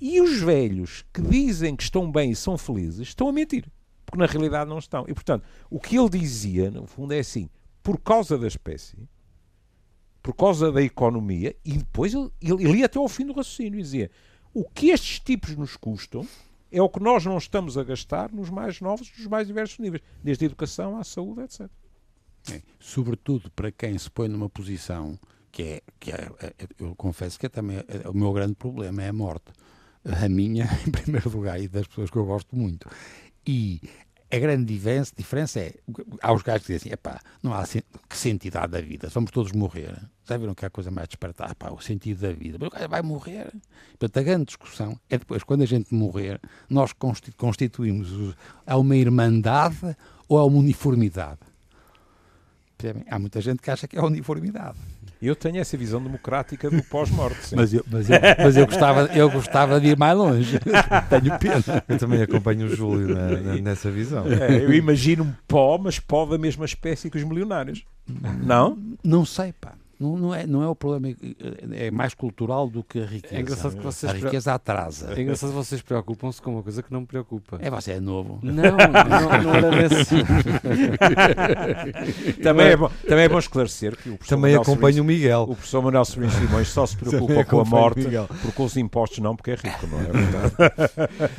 e 0.00 0.20
os 0.20 0.40
velhos 0.40 1.04
que 1.12 1.22
dizem 1.22 1.74
que 1.74 1.82
estão 1.82 2.10
bem 2.10 2.30
e 2.30 2.36
são 2.36 2.58
felizes 2.58 3.08
estão 3.08 3.28
a 3.28 3.32
mentir, 3.32 3.66
porque 4.04 4.18
na 4.18 4.26
realidade 4.26 4.68
não 4.68 4.78
estão. 4.78 5.04
E 5.08 5.14
portanto, 5.14 5.44
o 5.70 5.80
que 5.80 5.96
ele 5.96 6.10
dizia, 6.10 6.70
no 6.70 6.86
fundo, 6.86 7.12
é 7.12 7.20
assim: 7.20 7.48
por 7.82 7.98
causa 7.98 8.36
da 8.36 8.46
espécie, 8.46 9.08
por 10.22 10.34
causa 10.34 10.70
da 10.72 10.82
economia, 10.82 11.54
e 11.64 11.78
depois 11.78 12.14
ele, 12.14 12.30
ele, 12.40 12.68
ele 12.68 12.78
ia 12.78 12.86
até 12.86 12.98
ao 12.98 13.08
fim 13.08 13.26
do 13.26 13.32
raciocínio 13.32 13.78
e 13.78 13.82
dizia: 13.82 14.10
o 14.52 14.64
que 14.64 14.90
estes 14.90 15.20
tipos 15.20 15.56
nos 15.56 15.76
custam 15.76 16.26
é 16.74 16.82
o 16.82 16.88
que 16.88 17.00
nós 17.00 17.24
não 17.24 17.38
estamos 17.38 17.78
a 17.78 17.84
gastar 17.84 18.32
nos 18.32 18.50
mais 18.50 18.80
novos, 18.80 19.10
nos 19.16 19.26
mais 19.28 19.46
diversos 19.46 19.78
níveis, 19.78 20.02
desde 20.22 20.44
a 20.44 20.46
educação 20.46 20.98
à 20.98 21.04
saúde, 21.04 21.42
etc. 21.42 21.70
É, 22.52 22.60
sobretudo 22.78 23.50
para 23.52 23.70
quem 23.70 23.96
se 23.96 24.10
põe 24.10 24.28
numa 24.28 24.50
posição 24.50 25.18
que 25.52 25.62
é, 25.62 25.82
que 26.00 26.10
é, 26.10 26.30
é 26.40 26.52
eu 26.78 26.94
confesso 26.96 27.38
que 27.38 27.46
é 27.46 27.48
também 27.48 27.78
é, 27.78 28.08
o 28.08 28.12
meu 28.12 28.32
grande 28.32 28.54
problema 28.54 29.02
é 29.02 29.08
a 29.08 29.12
morte. 29.12 29.52
A 30.04 30.28
minha, 30.28 30.64
em 30.86 30.90
primeiro 30.90 31.30
lugar, 31.30 31.60
e 31.60 31.68
das 31.68 31.86
pessoas 31.86 32.10
que 32.10 32.16
eu 32.16 32.26
gosto 32.26 32.56
muito. 32.56 32.88
E 33.46 33.80
a 34.34 34.38
grande 34.38 34.64
diferença, 35.16 35.60
é, 35.60 35.74
há 36.22 36.32
os 36.32 36.42
gajos 36.42 36.66
que 36.66 36.72
dizem 36.72 36.90
assim, 36.90 36.94
epá, 36.94 37.20
não 37.42 37.52
há 37.52 37.64
que 37.64 38.16
sentido 38.16 38.54
da 38.66 38.80
vida, 38.80 39.08
vamos 39.08 39.30
todos 39.30 39.52
morrer. 39.52 39.96
Já 40.28 40.36
viram 40.36 40.54
que 40.54 40.64
há 40.64 40.70
coisa 40.70 40.90
mais 40.90 41.08
despertar, 41.08 41.54
pá, 41.54 41.70
o 41.70 41.80
sentido 41.80 42.20
da 42.22 42.32
vida. 42.32 42.58
Mas 42.58 42.68
o 42.68 42.70
gajo 42.70 42.88
vai 42.88 43.02
morrer. 43.02 43.52
Portanto, 43.98 44.16
a 44.18 44.22
grande 44.22 44.46
discussão 44.46 44.98
é 45.08 45.18
depois, 45.18 45.42
quando 45.42 45.62
a 45.62 45.66
gente 45.66 45.94
morrer, 45.94 46.40
nós 46.68 46.92
constituímos 47.36 48.34
a 48.66 48.76
uma 48.76 48.96
irmandade 48.96 49.96
ou 50.28 50.38
a 50.38 50.44
uma 50.44 50.58
uniformidade. 50.58 51.40
Há 53.08 53.18
muita 53.18 53.40
gente 53.40 53.62
que 53.62 53.70
acha 53.70 53.86
que 53.86 53.96
é 53.96 54.02
uniformidade. 54.02 54.78
Eu 55.24 55.34
tenho 55.34 55.58
essa 55.58 55.76
visão 55.76 56.02
democrática 56.02 56.70
do 56.70 56.82
pós-morte. 56.82 57.56
Mas, 57.56 57.72
eu, 57.72 57.84
mas, 57.90 58.10
eu, 58.10 58.16
mas 58.38 58.56
eu, 58.56 58.66
gostava, 58.66 59.00
eu 59.14 59.30
gostava 59.30 59.80
de 59.80 59.88
ir 59.88 59.96
mais 59.96 60.16
longe. 60.16 60.58
tenho 61.08 61.38
pena. 61.38 61.84
Eu 61.88 61.98
também 61.98 62.22
acompanho 62.22 62.66
o 62.66 62.68
Júlio 62.68 63.14
na, 63.14 63.30
na, 63.30 63.56
nessa 63.56 63.90
visão. 63.90 64.26
É, 64.26 64.56
eu 64.56 64.72
imagino 64.74 65.24
um 65.24 65.32
pó, 65.48 65.78
mas 65.78 65.98
pó 65.98 66.26
da 66.26 66.36
mesma 66.36 66.64
espécie 66.64 67.08
que 67.08 67.16
os 67.16 67.24
milionários. 67.24 67.84
Não? 68.42 68.78
Não 69.02 69.24
sei, 69.24 69.52
pá. 69.52 69.72
Não, 70.04 70.18
não, 70.18 70.34
é, 70.34 70.46
não 70.46 70.62
é 70.62 70.68
o 70.68 70.74
problema, 70.74 71.16
é 71.72 71.90
mais 71.90 72.12
cultural 72.12 72.68
do 72.68 72.84
que 72.84 73.00
a 73.00 73.06
riqueza. 73.06 73.34
É 73.34 73.40
engraçado 73.40 73.76
que 73.76 73.82
vocês 73.82 74.12
a 74.12 74.14
riqueza 74.14 74.52
atrasa. 74.52 75.14
É 75.16 75.22
engraçado 75.22 75.48
que 75.48 75.56
vocês 75.56 75.80
preocupam-se 75.80 76.42
com 76.42 76.52
uma 76.52 76.62
coisa 76.62 76.82
que 76.82 76.92
não 76.92 77.00
me 77.00 77.06
preocupa. 77.06 77.56
É, 77.58 77.70
você 77.70 77.92
é 77.92 78.00
novo. 78.00 78.38
Não, 78.42 78.52
não, 78.52 79.42
não 79.42 79.54
era 79.54 79.70
nesse. 79.70 80.16
também, 82.42 82.66
é 82.66 82.76
bom, 82.76 82.90
também 83.08 83.24
é 83.24 83.28
bom 83.30 83.38
esclarecer 83.38 83.96
que 83.96 84.10
o 84.10 84.18
Também 84.18 84.54
acompanha 84.54 85.00
o 85.00 85.04
Miguel. 85.04 85.44
O 85.44 85.54
professor 85.54 85.82
Manuel 85.82 86.04
Sobrinho 86.04 86.32
Simões 86.32 86.68
só 86.68 86.84
se 86.84 86.98
preocupa 86.98 87.42
com 87.42 87.60
a 87.60 87.64
morte, 87.64 88.06
porque 88.42 88.62
os 88.62 88.76
impostos 88.76 89.20
não, 89.20 89.34
porque 89.34 89.52
é 89.52 89.54
rico, 89.54 89.86
não 89.86 90.00
é 90.00 90.04
verdade? 90.04 90.54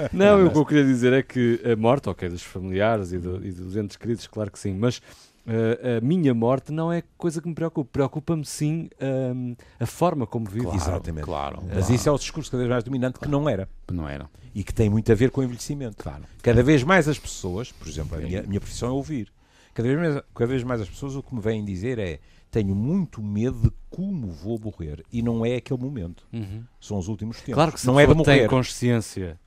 não, 0.11 0.39
não 0.39 0.47
o 0.47 0.51
que 0.51 0.57
eu 0.57 0.65
queria 0.65 0.85
dizer 0.85 1.13
é 1.13 1.21
que 1.21 1.61
a 1.71 1.75
morte, 1.75 2.09
ok, 2.09 2.29
dos 2.29 2.41
familiares 2.41 3.11
e, 3.11 3.19
do, 3.19 3.45
e 3.45 3.51
dos 3.51 3.77
entes 3.77 3.95
queridos, 3.95 4.25
claro 4.25 4.49
que 4.49 4.57
sim, 4.57 4.73
mas 4.73 4.99
Uh, 5.45 5.97
a 5.99 6.01
minha 6.01 6.33
morte 6.33 6.71
não 6.71 6.91
é 6.91 7.03
coisa 7.17 7.39
que 7.41 7.47
me 7.47 7.53
preocupa. 7.53 7.89
Preocupa-me 7.91 8.43
sim 8.43 8.89
um, 9.35 9.55
a 9.79 9.85
forma 9.85 10.25
como 10.25 10.49
vivo. 10.49 10.65
Claro, 10.65 10.77
Exatamente. 10.77 11.25
Claro, 11.25 11.63
Mas 11.73 11.89
isso 11.89 12.09
é 12.09 12.11
o 12.11 12.17
discurso 12.17 12.49
cada 12.49 12.63
vez 12.63 12.71
mais 12.71 12.83
dominante 12.83 13.19
claro. 13.19 13.27
que 13.27 13.31
não 13.31 13.47
era. 13.47 13.69
Não 13.91 14.09
era. 14.09 14.29
E 14.55 14.63
que 14.63 14.73
tem 14.73 14.89
muito 14.89 15.11
a 15.11 15.15
ver 15.15 15.29
com 15.29 15.41
o 15.41 15.43
envelhecimento. 15.43 16.01
Claro. 16.01 16.23
Cada 16.41 16.63
vez 16.63 16.83
mais 16.83 17.07
as 17.07 17.19
pessoas, 17.19 17.71
por 17.71 17.87
exemplo, 17.87 18.17
a 18.17 18.21
minha, 18.21 18.41
minha 18.43 18.59
profissão 18.59 18.89
é 18.89 18.91
ouvir. 18.91 19.31
Cada 19.73 19.87
vez, 19.87 19.99
mais, 19.99 20.23
cada 20.33 20.47
vez 20.47 20.63
mais 20.63 20.81
as 20.81 20.89
pessoas 20.89 21.15
o 21.15 21.21
que 21.21 21.35
me 21.35 21.41
vêm 21.41 21.63
dizer 21.63 21.99
é 21.99 22.19
tenho 22.49 22.73
muito 22.73 23.21
medo 23.21 23.63
de 23.63 23.71
como 23.89 24.27
vou 24.27 24.57
morrer. 24.57 25.03
E 25.11 25.21
não 25.21 25.45
é 25.45 25.57
aquele 25.57 25.79
momento. 25.79 26.25
Uhum. 26.31 26.63
São 26.79 26.97
os 26.97 27.09
últimos 27.09 27.37
tempos. 27.37 27.53
Claro 27.53 27.71
que 27.73 27.81
se 27.81 27.85
não 27.85 27.99
é 27.99 28.07
de 28.07 28.13
morrer. 28.13 28.39
tem 28.39 28.47
consciência, 28.47 29.37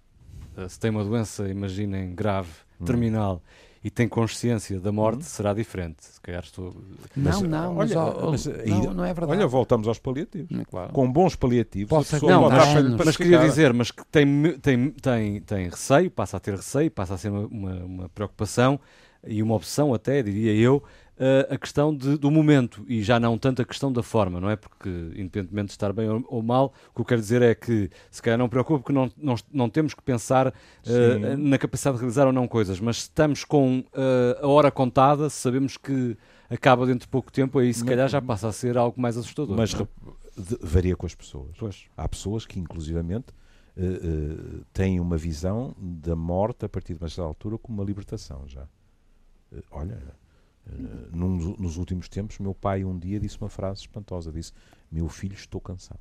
eh, 0.57 0.69
se 0.69 0.79
tem 0.79 0.91
uma 0.91 1.03
doença, 1.03 1.49
imaginem, 1.49 2.15
grave, 2.15 2.51
hum. 2.79 2.85
E 3.83 3.91
tem 3.91 4.09
consciência 4.09 4.81
da 4.81 4.91
morte, 4.91 5.19
uhum. 5.19 5.23
será 5.23 5.55
diferente. 5.55 6.05
Se 6.05 6.21
calhar 6.21 6.43
estou. 6.43 6.75
Não, 7.17 7.41
não, 7.43 7.75
mas, 7.75 7.95
olha, 7.95 8.31
mas, 8.31 8.47
não, 8.47 8.95
não, 8.95 9.05
é 9.05 9.15
verdade. 9.15 9.39
Olha, 9.39 9.47
voltamos 9.47 9.87
aos 9.87 9.99
paliativos. 9.99 10.59
É 10.59 10.65
claro. 10.65 10.93
Com 10.93 11.11
bons 11.11 11.37
paliativos, 11.37 11.89
Posso, 11.89 12.17
a 12.17 12.21
pessoa 12.21 12.33
não, 12.33 12.51
mas, 12.51 13.05
mas 13.07 13.17
queria 13.17 13.39
dizer, 13.39 13.73
mas 13.73 13.91
que 13.91 14.05
tem, 14.07 14.59
tem, 14.59 14.91
tem, 14.91 15.41
tem 15.41 15.69
receio, 15.69 16.11
passa 16.11 16.37
a 16.37 16.41
ter 16.41 16.55
receio, 16.55 16.91
passa 16.91 17.15
a 17.15 17.19
ser 17.19 17.31
uma, 17.31 17.47
uma, 17.47 17.75
uma 17.85 18.09
preocupação 18.09 18.81
e 19.27 19.43
uma 19.43 19.55
opção 19.55 19.95
até, 19.95 20.23
diria 20.23 20.53
eu, 20.53 20.83
uh, 21.19 21.55
a 21.55 21.59
questão 21.59 21.95
de, 21.95 22.17
do 22.17 22.31
momento 22.31 22.85
e 22.89 23.03
já 23.03 23.21
não 23.21 23.37
tanto 23.37 23.63
a 23.63 23.65
questão 23.65 23.93
da 23.93 24.03
forma, 24.03 24.41
não 24.41 24.49
é? 24.49 24.57
Porque, 24.57 24.89
independentemente 24.89 25.67
de 25.67 25.73
estar 25.73 25.93
bem 25.93 26.09
ou, 26.09 26.25
ou 26.29 26.43
mal, 26.43 26.73
o 26.91 26.95
que 26.95 27.01
eu 27.01 27.05
quero 27.05 27.21
dizer 27.21 27.43
é 27.43 27.55
que, 27.55 27.91
se 28.11 28.23
calhar 28.23 28.39
não 28.39 28.49
preocupa, 28.49 28.81
porque 28.81 28.93
não, 28.93 29.11
não, 29.17 29.35
não 29.53 29.69
temos 29.69 29.95
que 29.95 30.03
pensar 30.03 30.49
uh, 30.49 31.37
na 31.37 31.59
capacidade 31.59 31.97
de 31.97 32.01
realizar 32.03 32.27
ou 32.27 32.33
não 32.33 32.49
coisas, 32.49 32.81
mas 32.81 32.99
estamos 32.99 33.45
com 33.45 33.81
uh, 33.81 34.45
a 34.45 34.49
hora 34.49 34.71
contada, 34.71 35.29
sabemos 35.29 35.77
que 35.77 36.17
acaba 36.49 36.87
dentro 36.87 37.01
de 37.01 37.09
pouco 37.09 37.31
tempo, 37.31 37.59
aí 37.59 37.73
se 37.75 37.85
calhar 37.85 38.09
já 38.09 38.23
passa 38.23 38.49
a 38.49 38.53
ser 38.53 38.79
algo 38.79 39.01
mais 39.01 39.17
assustador. 39.17 39.57
Mas 39.57 39.75
é? 39.75 39.87
varia 40.63 40.97
com 40.97 41.07
as 41.07 41.15
pessoas. 41.15 41.57
Pois. 41.59 41.87
Há 41.97 42.09
pessoas 42.09 42.47
que, 42.47 42.59
inclusivamente, 42.59 43.27
uh, 43.77 43.83
uh, 43.83 44.65
têm 44.73 45.01
uma 45.01 45.17
visão 45.17 45.75
da 45.79 46.17
morte 46.17 46.65
a 46.65 46.69
partir 46.69 46.95
de 46.95 47.01
uma 47.03 47.09
certa 47.09 47.23
altura 47.23 47.59
como 47.59 47.79
uma 47.79 47.85
libertação 47.85 48.45
já. 48.47 48.63
Uh, 49.53 49.63
olha, 49.71 49.99
eh, 50.73 51.09
num, 51.13 51.57
nos 51.59 51.77
últimos 51.77 52.09
tempos, 52.09 52.39
meu 52.39 52.55
pai 52.55 52.85
um 52.85 52.99
dia 52.99 53.19
disse 53.19 53.39
uma 53.41 53.49
frase 53.49 53.81
espantosa: 53.81 54.33
disse, 54.33 54.53
Meu 54.91 55.09
filho, 55.09 55.35
estou 55.35 55.61
cansado. 55.61 56.01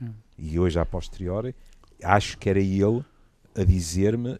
Hum. 0.00 0.12
E 0.38 0.58
hoje, 0.58 0.78
a 0.78 0.84
posteriori, 0.84 1.54
acho 2.02 2.38
que 2.38 2.48
era 2.48 2.60
ele 2.60 3.04
a 3.54 3.64
dizer-me: 3.64 4.38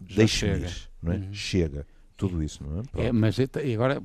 Deixe-me 0.00 0.64
ir, 0.64 0.90
não 1.02 1.12
é? 1.12 1.16
Uhum. 1.16 1.32
Chega. 1.32 1.86
Tudo 2.16 2.42
isso, 2.42 2.64
não 2.64 2.82
é? 2.96 3.06
é 3.06 3.12
mas 3.12 3.36
agora, 3.38 4.02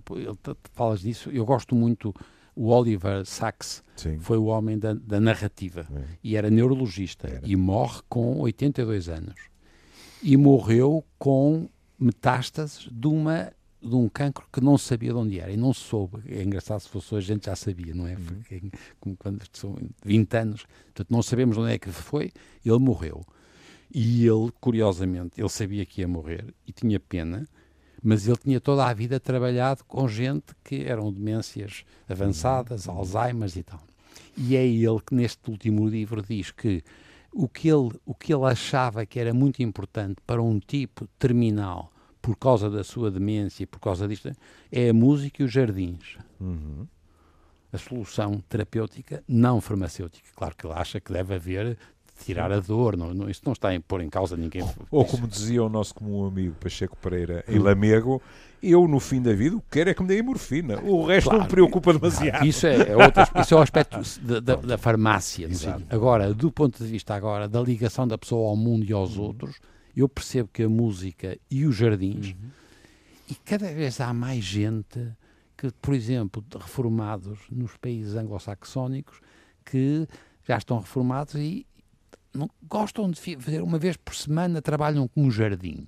falas 0.73 1.01
disso, 1.01 1.31
eu 1.31 1.45
gosto 1.45 1.75
muito. 1.75 2.13
O 2.55 2.69
Oliver 2.69 3.25
Sacks 3.25 3.83
Sim. 3.95 4.19
foi 4.19 4.37
o 4.37 4.45
homem 4.45 4.77
da, 4.77 4.93
da 4.93 5.19
narrativa 5.19 5.87
é. 5.91 6.03
e 6.23 6.35
era 6.35 6.51
neurologista 6.51 7.27
era. 7.27 7.41
e 7.43 7.55
morre 7.55 8.01
com 8.07 8.39
82 8.41 9.09
anos. 9.09 9.33
E 10.21 10.37
morreu 10.37 11.03
com 11.17 11.67
metástases 11.97 12.87
de 12.91 13.07
uma 13.07 13.51
de 13.83 13.95
um 13.95 14.07
cancro 14.07 14.45
que 14.51 14.61
não 14.61 14.77
sabia 14.77 15.11
de 15.11 15.17
onde 15.17 15.39
era 15.39 15.51
e 15.51 15.57
não 15.57 15.73
soube. 15.73 16.19
É 16.27 16.41
engraçado 16.41 16.79
se 16.79 16.89
fosse 16.89 17.13
hoje, 17.13 17.31
a 17.31 17.35
gente 17.35 17.45
já 17.47 17.55
sabia, 17.55 17.93
não 17.93 18.07
é? 18.07 18.15
Uhum. 18.15 18.71
Como 18.99 19.17
quando 19.17 19.43
são 19.51 19.77
20 20.05 20.37
anos, 20.37 20.65
portanto, 20.85 21.07
não 21.09 21.21
sabemos 21.21 21.57
onde 21.57 21.73
é 21.73 21.77
que 21.77 21.91
foi, 21.91 22.31
ele 22.65 22.79
morreu. 22.79 23.25
E 23.93 24.25
ele, 24.25 24.51
curiosamente, 24.59 25.39
ele 25.39 25.49
sabia 25.49 25.85
que 25.85 26.01
ia 26.01 26.07
morrer 26.07 26.53
e 26.65 26.71
tinha 26.71 26.99
pena, 26.99 27.47
mas 28.01 28.27
ele 28.27 28.37
tinha 28.37 28.59
toda 28.59 28.85
a 28.85 28.93
vida 28.93 29.19
trabalhado 29.19 29.83
com 29.85 30.07
gente 30.07 30.55
que 30.63 30.83
eram 30.83 31.11
demências 31.11 31.83
avançadas, 32.07 32.87
uhum. 32.87 32.97
Alzheimer 32.97 33.49
e 33.55 33.63
tal. 33.63 33.83
E 34.37 34.55
é 34.55 34.65
ele 34.65 34.99
que 35.05 35.13
neste 35.13 35.49
último 35.49 35.87
livro 35.87 36.23
diz 36.23 36.51
que 36.51 36.83
o 37.31 37.47
que 37.47 37.67
ele, 37.67 37.91
o 38.05 38.15
que 38.15 38.33
ele 38.33 38.45
achava 38.45 39.05
que 39.05 39.19
era 39.19 39.33
muito 39.33 39.61
importante 39.61 40.17
para 40.25 40.41
um 40.41 40.59
tipo 40.59 41.07
terminal 41.19 41.92
por 42.23 42.37
causa 42.37 42.69
da 42.69 42.85
sua 42.85 43.11
demência, 43.11 43.67
por 43.67 43.81
causa 43.81 44.07
disto, 44.07 44.31
é 44.71 44.89
a 44.89 44.93
música 44.93 45.43
e 45.43 45.45
os 45.45 45.51
jardins. 45.51 46.17
Uhum. 46.39 46.87
A 47.71 47.77
solução 47.77 48.41
terapêutica 48.47 49.21
não 49.27 49.59
farmacêutica. 49.59 50.29
Claro 50.33 50.55
que 50.55 50.65
ele 50.65 50.73
acha 50.73 51.01
que 51.01 51.11
deve 51.11 51.35
haver 51.35 51.77
tirar 52.23 52.49
a 52.49 52.61
dor, 52.61 52.95
não, 52.95 53.13
não, 53.13 53.29
isso 53.29 53.41
não 53.43 53.51
está 53.51 53.75
a 53.75 53.81
pôr 53.81 53.99
em 53.99 54.09
causa 54.09 54.37
ninguém. 54.37 54.63
Ou 54.89 55.03
como 55.03 55.27
dizia 55.27 55.61
o 55.61 55.67
nosso 55.67 55.93
comum 55.93 56.25
amigo 56.25 56.55
Pacheco 56.61 56.95
Pereira 56.95 57.43
em 57.45 57.59
Lamego, 57.59 58.21
eu 58.61 58.87
no 58.87 59.01
fim 59.01 59.21
da 59.21 59.33
vida 59.33 59.57
o 59.57 59.59
que 59.59 59.67
quero 59.71 59.89
é 59.89 59.93
que 59.93 60.01
me 60.01 60.07
deem 60.07 60.21
morfina, 60.21 60.79
o 60.81 61.05
resto 61.05 61.25
claro, 61.25 61.39
não 61.39 61.45
me 61.45 61.51
preocupa 61.51 61.91
demasiado. 61.91 62.45
Isso 62.45 62.65
é, 62.65 62.91
é, 62.91 62.95
outro, 62.95 63.23
isso 63.41 63.53
é 63.53 63.57
o 63.57 63.61
aspecto 63.61 63.99
da, 64.21 64.39
da, 64.39 64.55
da 64.55 64.77
farmácia. 64.77 65.49
Agora, 65.89 66.33
do 66.33 66.49
ponto 66.49 66.81
de 66.81 66.89
vista 66.89 67.13
agora 67.13 67.49
da 67.49 67.59
ligação 67.59 68.07
da 68.07 68.17
pessoa 68.17 68.49
ao 68.49 68.55
mundo 68.55 68.85
e 68.85 68.93
aos 68.93 69.17
uhum. 69.17 69.23
outros, 69.23 69.59
eu 69.95 70.09
percebo 70.09 70.49
que 70.51 70.63
a 70.63 70.69
música 70.69 71.37
e 71.49 71.65
os 71.65 71.75
jardins, 71.75 72.27
uhum. 72.27 72.49
e 73.29 73.35
cada 73.35 73.71
vez 73.71 73.99
há 74.01 74.13
mais 74.13 74.43
gente 74.43 74.99
que, 75.57 75.71
por 75.81 75.93
exemplo, 75.93 76.43
reformados 76.59 77.39
nos 77.49 77.77
países 77.77 78.15
anglo-saxónicos, 78.15 79.21
que 79.63 80.07
já 80.45 80.57
estão 80.57 80.79
reformados 80.79 81.35
e 81.35 81.65
não, 82.33 82.49
gostam 82.67 83.09
de 83.09 83.19
fazer 83.37 83.61
uma 83.61 83.77
vez 83.77 83.95
por 83.95 84.15
semana, 84.15 84.61
trabalham 84.61 85.07
como 85.07 85.31
jardim. 85.31 85.87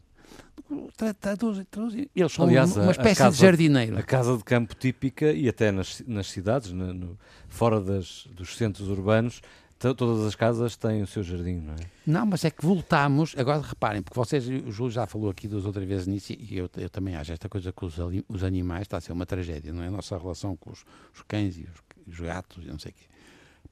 Eles 2.16 2.32
são 2.32 2.46
Aliás, 2.46 2.76
uma 2.76 2.92
espécie 2.92 3.18
casa, 3.18 3.36
de 3.36 3.42
jardineiro. 3.42 3.98
A 3.98 4.04
casa 4.04 4.38
de 4.38 4.44
campo 4.44 4.74
típica, 4.76 5.32
e 5.32 5.48
até 5.48 5.72
nas, 5.72 6.02
nas 6.08 6.28
cidades, 6.28 6.72
no, 6.72 6.94
no, 6.94 7.20
fora 7.48 7.80
das, 7.82 8.28
dos 8.32 8.56
centros 8.56 8.88
urbanos, 8.90 9.42
todas 9.78 10.26
as 10.26 10.36
casas 10.36 10.76
têm 10.78 11.04
o 11.04 11.08
seu 11.08 11.22
jardim, 11.22 11.58
não 11.58 11.74
é? 11.74 11.78
Não, 12.06 12.26
mas 12.26 12.46
é 12.46 12.50
que 12.50 12.66
voltamos, 12.66 13.36
agora 13.38 13.62
reparem, 13.62 14.02
porque 14.02 14.18
vocês, 14.18 14.48
o 14.48 14.72
Júlio 14.72 14.92
já 14.92 15.06
falou 15.06 15.30
aqui 15.30 15.48
duas 15.48 15.66
outras 15.66 15.86
vezes 15.86 16.08
nisso, 16.08 16.34
e 16.34 16.58
eu, 16.58 16.70
eu 16.78 16.90
também 16.90 17.16
acho 17.16 17.34
esta 17.34 17.50
coisa 17.50 17.72
com 17.72 17.86
os, 17.86 17.96
os, 18.30 18.44
animais 18.44 18.84
está 18.84 18.98
a 18.98 19.02
ser 19.02 19.12
uma 19.12 19.26
tragédia, 19.26 19.74
não 19.74 19.84
é? 19.84 19.88
A 19.88 19.92
nossa 19.92 20.18
relação 20.18 20.56
com 20.56 20.72
os, 20.72 20.86
os 21.14 21.22
cães 21.28 21.58
e 21.58 21.64
os, 21.64 22.14
os 22.14 22.20
gatos 22.20 22.64
e 22.64 22.68
não 22.68 22.80
sei 22.80 22.92
o 22.92 22.94
quê. 22.94 23.06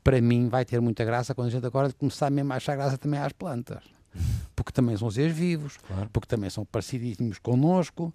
Para 0.03 0.19
mim 0.19 0.49
vai 0.49 0.65
ter 0.65 0.81
muita 0.81 1.05
graça 1.05 1.33
quando 1.33 1.47
a 1.47 1.51
gente 1.51 1.65
agora 1.65 1.91
começar 1.93 2.29
mesmo 2.29 2.51
a 2.51 2.57
achar 2.57 2.75
graça 2.75 2.97
também 2.97 3.19
às 3.19 3.31
plantas. 3.31 3.83
Porque 4.55 4.71
também 4.71 4.95
são 4.97 5.09
seres 5.09 5.35
vivos, 5.35 5.77
claro. 5.77 6.09
porque 6.11 6.27
também 6.27 6.49
são 6.49 6.65
parecidíssimos 6.65 7.39
connosco, 7.39 8.13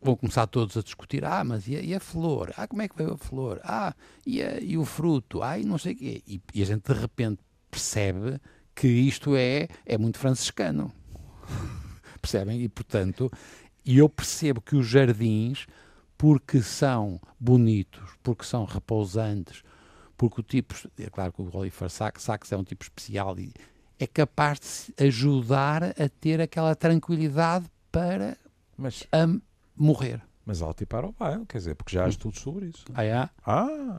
vão 0.00 0.16
começar 0.16 0.46
todos 0.46 0.76
a 0.76 0.82
discutir, 0.82 1.24
ah, 1.24 1.44
mas 1.44 1.68
e 1.68 1.76
a, 1.76 1.80
e 1.80 1.94
a, 1.94 2.00
flor? 2.00 2.52
Ah, 2.56 2.66
como 2.66 2.82
é 2.82 2.88
que 2.88 2.96
veio 2.96 3.12
a 3.12 3.16
flor? 3.16 3.60
Ah, 3.64 3.94
e, 4.26 4.42
a, 4.42 4.60
e 4.60 4.76
o 4.76 4.84
fruto? 4.84 5.42
Ah, 5.42 5.58
e 5.58 5.64
não 5.64 5.78
sei 5.78 5.92
o 5.92 5.96
quê. 5.96 6.22
E, 6.26 6.40
e, 6.54 6.62
a 6.62 6.66
gente 6.66 6.92
de 6.92 6.98
repente 6.98 7.40
percebe 7.70 8.40
que 8.74 8.88
isto 8.88 9.36
é, 9.36 9.68
é 9.84 9.98
muito 9.98 10.18
franciscano. 10.18 10.92
Percebem? 12.20 12.62
E 12.62 12.68
portanto, 12.68 13.30
e 13.84 13.98
eu 13.98 14.08
percebo 14.08 14.60
que 14.60 14.76
os 14.76 14.86
jardins, 14.86 15.66
porque 16.16 16.60
são 16.60 17.20
bonitos, 17.38 18.02
porque 18.22 18.44
são 18.44 18.64
repousantes, 18.64 19.62
porque 20.16 20.40
o 20.40 20.44
tipo, 20.44 20.74
é 20.98 21.08
claro 21.10 21.32
que 21.32 21.40
o 21.40 21.56
Oliver 21.56 21.88
Sacks, 21.88 22.24
Sacks 22.24 22.50
é 22.50 22.56
um 22.56 22.64
tipo 22.64 22.82
especial 22.82 23.38
e 23.38 23.52
é 23.98 24.06
capaz 24.06 24.90
de 24.96 25.04
ajudar 25.04 25.84
a 25.84 26.08
ter 26.20 26.40
aquela 26.40 26.74
tranquilidade 26.74 27.66
para 27.90 28.36
mas, 28.78 29.02
morrer. 29.78 30.20
Mas 30.44 30.62
alto 30.62 30.82
e 30.82 30.86
para 30.86 31.06
o 31.06 31.12
bairro, 31.12 31.44
quer 31.44 31.58
dizer, 31.58 31.74
porque 31.74 31.94
já 31.94 32.06
há 32.06 32.08
estudos 32.08 32.40
sobre 32.40 32.66
isso. 32.66 32.84
Ah, 32.94 33.04
é? 33.04 33.12
Ah, 33.14 33.30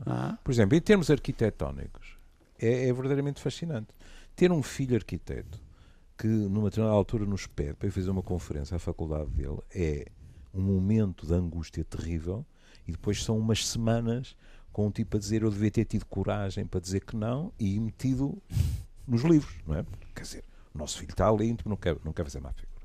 ah. 0.06 0.38
por 0.42 0.50
exemplo, 0.50 0.76
em 0.76 0.80
termos 0.80 1.08
arquitetónicos, 1.10 2.18
é, 2.58 2.88
é, 2.88 2.92
verdadeiramente 2.92 3.40
fascinante. 3.40 3.88
Ter 4.34 4.50
um 4.50 4.62
filho 4.62 4.96
arquiteto 4.96 5.60
que, 6.18 6.26
numa 6.26 6.68
determinada 6.68 6.96
altura, 6.96 7.24
nos 7.24 7.46
pede 7.46 7.74
para 7.74 7.88
ir 7.88 7.90
fazer 7.92 8.10
uma 8.10 8.22
conferência 8.22 8.76
à 8.76 8.78
faculdade 8.78 9.30
dele 9.30 9.58
é 9.72 10.06
um 10.52 10.60
momento 10.60 11.26
de 11.26 11.32
angústia 11.32 11.84
terrível 11.84 12.44
e 12.86 12.92
depois 12.92 13.22
são 13.22 13.38
umas 13.38 13.66
semanas 13.66 14.36
com 14.72 14.86
um 14.86 14.90
tipo 14.90 15.16
a 15.16 15.20
dizer 15.20 15.42
eu 15.42 15.50
devia 15.50 15.70
ter 15.70 15.84
tido 15.84 16.04
coragem 16.06 16.66
para 16.66 16.80
dizer 16.80 17.04
que 17.04 17.16
não 17.16 17.52
e 17.58 17.78
metido 17.78 18.40
nos 19.06 19.22
livros, 19.22 19.54
não 19.66 19.76
é? 19.76 19.84
Quer 20.14 20.22
dizer, 20.22 20.44
o 20.74 20.78
nosso 20.78 20.98
filho 20.98 21.10
está 21.10 21.28
ali, 21.28 21.56
não 21.64 21.76
quer, 21.76 21.96
não 22.04 22.12
quer 22.12 22.24
fazer 22.24 22.40
má 22.40 22.52
figura. 22.52 22.79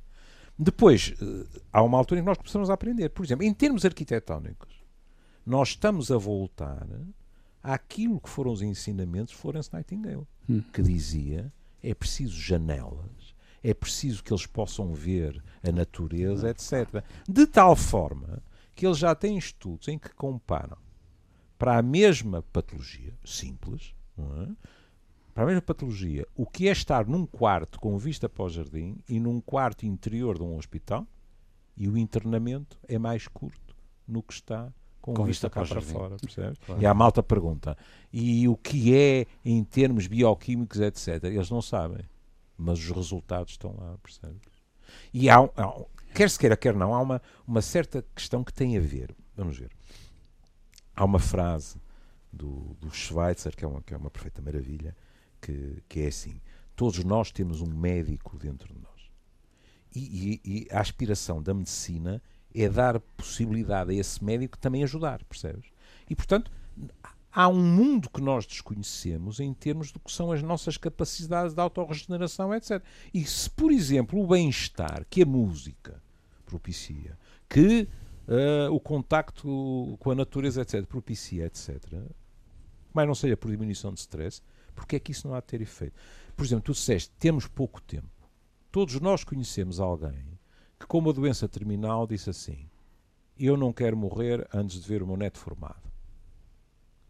Depois, 0.58 1.14
eh, 1.22 1.60
há 1.72 1.84
uma 1.84 1.98
altura 1.98 2.20
em 2.20 2.24
que 2.24 2.30
nós 2.30 2.38
começamos 2.38 2.70
a 2.70 2.74
aprender. 2.74 3.10
Por 3.10 3.26
exemplo, 3.26 3.46
em 3.46 3.54
termos 3.54 3.86
arquitetónicos, 3.86 4.74
nós 5.46 5.70
estamos 5.70 6.12
a 6.12 6.18
voltar 6.18 6.88
àquilo 7.62 8.20
que 8.20 8.30
foram 8.30 8.52
os 8.52 8.62
ensinamentos 8.62 9.34
de 9.34 9.40
Florence 9.40 9.70
Nightingale, 9.74 10.28
hum. 10.50 10.62
que 10.74 10.82
dizia 10.82 11.52
é 11.84 11.94
preciso 11.94 12.40
janelas, 12.40 13.36
é 13.64 13.74
preciso 13.74 14.24
que 14.24 14.34
eles 14.34 14.46
possam 14.46 14.94
ver 14.94 15.44
a 15.64 15.72
natureza, 15.72 16.50
etc. 16.50 17.04
De 17.28 17.46
tal 17.46 17.76
forma 17.76 18.42
que 18.74 18.86
eles 18.86 18.98
já 18.98 19.14
têm 19.14 19.38
estudos 19.38 19.88
em 19.88 19.98
que 19.98 20.14
comparam 20.16 20.78
para 21.58 21.78
a 21.78 21.82
mesma 21.82 22.42
patologia, 22.42 23.14
simples, 23.24 23.94
é? 24.18 24.52
Para 25.36 25.44
a 25.44 25.48
mesma 25.48 25.62
patologia, 25.62 26.26
o 26.34 26.46
que 26.46 26.70
é 26.70 26.72
estar 26.72 27.06
num 27.06 27.26
quarto 27.26 27.78
com 27.78 27.98
vista 27.98 28.30
para 28.30 28.46
o 28.46 28.50
jardim 28.50 28.98
e 29.08 29.20
num 29.20 29.42
quarto 29.42 29.86
interior 29.86 30.38
de 30.38 30.44
um 30.44 30.56
hospital, 30.56 31.06
e 31.76 31.90
o 31.90 31.98
internamento 31.98 32.80
é 32.88 32.98
mais 32.98 33.28
curto 33.28 33.76
no 34.08 34.24
que 34.24 34.32
está 34.32 34.72
com, 35.02 35.14
com 35.14 35.26
vista, 35.26 35.50
vista 35.50 35.50
cá 35.50 35.66
para, 35.66 35.82
fora, 35.82 36.16
percebes? 36.16 36.58
Claro. 36.66 36.82
E 36.82 36.86
a 36.86 36.94
malta 36.94 37.22
pergunta, 37.22 37.78
e 38.14 38.48
o 38.48 38.56
que 38.56 38.96
é 38.96 39.28
em 39.44 39.62
termos 39.62 40.08
bioquímicos, 40.08 40.80
etc. 40.80 41.26
Eles 41.26 41.50
não 41.50 41.62
sabem, 41.62 42.06
mas 42.58 42.80
os 42.80 42.90
resultados 42.90 43.52
estão 43.52 43.76
lá, 43.78 43.98
percebes? 44.02 44.40
E 45.14 45.30
há, 45.30 45.40
há 45.40 45.86
quer 46.14 46.30
se 46.30 46.40
queira, 46.40 46.56
quer 46.56 46.74
não, 46.74 46.96
há 46.96 47.02
uma, 47.02 47.22
uma 47.46 47.62
certa 47.62 48.06
questão 48.16 48.42
que 48.42 48.54
tem 48.54 48.78
a 48.78 48.80
ver. 48.80 49.14
Vamos 49.36 49.58
ver. 49.58 49.70
Há 50.96 51.04
uma 51.04 51.20
frase 51.20 51.76
do, 52.32 52.74
do 52.80 52.90
Schweitzer, 52.90 53.54
que 53.54 53.66
é 53.66 53.68
uma, 53.68 53.82
que 53.82 53.94
é 53.94 53.98
uma 53.98 54.10
perfeita 54.10 54.42
maravilha, 54.42 54.96
que, 55.46 55.84
que 55.88 56.02
é 56.02 56.08
assim: 56.08 56.42
todos 56.76 57.04
nós 57.04 57.32
temos 57.32 57.62
um 57.62 57.68
médico 57.68 58.38
dentro 58.38 58.74
de 58.74 58.80
nós. 58.80 59.12
E, 59.96 60.42
e, 60.44 60.66
e 60.66 60.68
a 60.72 60.82
aspiração 60.82 61.42
da 61.42 61.54
medicina 61.54 62.22
é 62.54 62.68
dar 62.68 63.00
possibilidade 63.00 63.92
a 63.92 63.94
esse 63.94 64.24
médico 64.24 64.58
também 64.58 64.84
ajudar, 64.84 65.24
percebes? 65.24 65.70
E, 66.10 66.16
portanto, 66.16 66.52
há 67.32 67.48
um 67.48 67.62
mundo 67.62 68.10
que 68.10 68.22
nós 68.22 68.46
desconhecemos 68.46 69.40
em 69.40 69.54
termos 69.54 69.92
do 69.92 70.00
que 70.00 70.12
são 70.12 70.32
as 70.32 70.42
nossas 70.42 70.78
capacidades 70.78 71.54
de 71.54 71.62
autorregeneração, 71.62 72.54
etc. 72.54 72.84
E 73.14 73.24
se, 73.24 73.50
por 73.50 73.72
exemplo, 73.72 74.20
o 74.22 74.28
bem-estar 74.28 75.06
que 75.10 75.22
a 75.22 75.26
música 75.26 76.02
propicia, 76.46 77.18
que 77.48 77.88
uh, 78.28 78.74
o 78.74 78.80
contacto 78.80 79.96
com 80.00 80.12
a 80.12 80.16
natureza, 80.16 80.62
etc., 80.62 80.86
propicia, 80.86 81.46
etc., 81.46 81.78
mas 82.94 83.06
não 83.06 83.16
seja 83.16 83.36
por 83.36 83.52
diminuição 83.52 83.94
de 83.94 84.00
stress, 84.00 84.42
porque 84.76 84.98
é 84.98 85.00
que 85.00 85.12
isso 85.12 85.28
não 85.28 85.34
há 85.34 85.40
de 85.40 85.48
ter 85.48 85.62
efeito? 85.62 85.96
Por 86.36 86.46
exemplo, 86.46 86.66
tu 86.66 86.74
disseste, 86.74 87.12
temos 87.18 87.48
pouco 87.48 87.82
tempo. 87.82 88.10
Todos 88.72 89.00
nós 89.00 89.24
conhecemos 89.24 89.80
alguém 89.80 90.38
que 90.78 90.86
com 90.86 91.00
uma 91.00 91.14
doença 91.14 91.48
terminal 91.48 92.06
disse 92.06 92.30
assim: 92.30 92.70
Eu 93.40 93.56
não 93.56 93.72
quero 93.72 93.96
morrer 93.96 94.48
antes 94.54 94.82
de 94.82 94.88
ver 94.88 95.02
o 95.02 95.08
meu 95.08 95.16
neto 95.16 95.40
formado. 95.40 95.86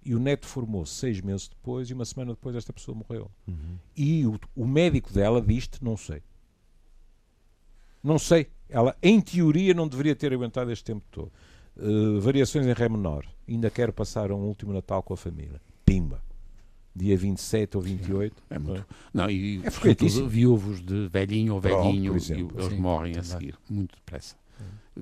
E 0.04 0.14
o 0.14 0.20
neto 0.20 0.46
formou-se 0.46 0.94
seis 0.94 1.20
meses 1.20 1.48
depois 1.48 1.90
e 1.90 1.94
uma 1.94 2.06
semana 2.06 2.34
depois 2.34 2.56
esta 2.56 2.72
pessoa 2.72 2.96
morreu. 2.96 3.32
Uhum. 3.48 3.80
E 3.98 4.28
o, 4.28 4.40
o 4.56 4.68
médico 4.68 5.12
dela 5.12 5.42
disse 5.42 5.70
Não 5.82 5.98
sei. 5.98 6.22
Não 8.04 8.20
sei. 8.20 8.48
Ela, 8.70 8.96
em 9.02 9.20
teoria, 9.20 9.74
não 9.74 9.88
deveria 9.88 10.16
ter 10.16 10.32
aguentado 10.32 10.72
este 10.72 10.86
tempo 10.86 11.04
todo. 11.10 11.32
Uh, 11.76 12.22
variações 12.22 12.68
em 12.68 12.74
Ré 12.74 12.88
menor. 12.88 13.26
Ainda 13.48 13.72
quero 13.72 13.92
passar 13.92 14.32
um 14.32 14.44
último 14.44 14.72
Natal 14.72 15.02
com 15.02 15.16
a 15.16 15.18
família. 15.18 15.60
Pimba 15.84 16.25
dia 16.96 17.18
27 17.18 17.76
ou 17.76 17.84
28. 17.84 18.44
É 18.50 18.58
muito. 18.58 18.82
É? 18.82 18.86
Não, 19.14 19.30
e 19.30 19.62
é 19.64 19.70
sobretudo 19.70 20.28
viúvos 20.28 20.82
de 20.82 21.08
velhinho 21.10 21.56
ou 21.56 21.60
velhinho, 21.60 22.14
Pronto, 22.14 22.24
exemplo, 22.24 22.60
eles 22.60 22.74
sim, 22.74 22.80
morrem 22.80 23.18
a 23.18 23.24
seguir, 23.24 23.56
muito 23.70 23.96
depressa. 23.96 24.36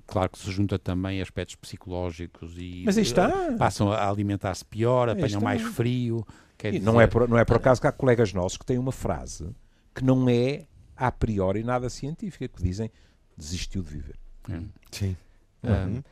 Claro 0.08 0.32
que 0.32 0.40
se 0.40 0.52
junta 0.52 0.80
também 0.80 1.22
aspectos 1.22 1.56
psicológicos 1.56 2.56
e 2.58 2.82
Mas 2.84 2.98
aí 2.98 3.04
está. 3.04 3.30
passam 3.60 3.92
a 3.92 4.10
alimentar-se 4.10 4.66
pior, 4.66 5.08
apanham 5.08 5.40
mais 5.40 5.62
frio. 5.62 6.26
Dizer... 6.58 6.80
não, 6.80 7.00
é 7.00 7.06
por, 7.06 7.30
não 7.30 7.38
é 7.38 7.46
por 7.46 7.58
acaso 7.58 7.80
que 7.80 7.86
há 7.86 7.92
colegas 7.92 8.34
nossos 8.34 8.58
que 8.58 8.66
têm 8.66 8.80
uma 8.80 8.92
frase 8.92 9.50
que 9.94 10.04
não 10.04 10.28
é 10.28 10.66
a 10.96 11.12
priori 11.12 11.64
nada 11.64 11.90
científica, 11.90 12.48
que 12.48 12.64
dizem 12.64 12.90
desistiu 13.38 13.84
de 13.84 13.90
viver. 13.90 14.18
É. 14.50 14.60
Sim. 14.92 15.16
Uhum. 15.64 16.04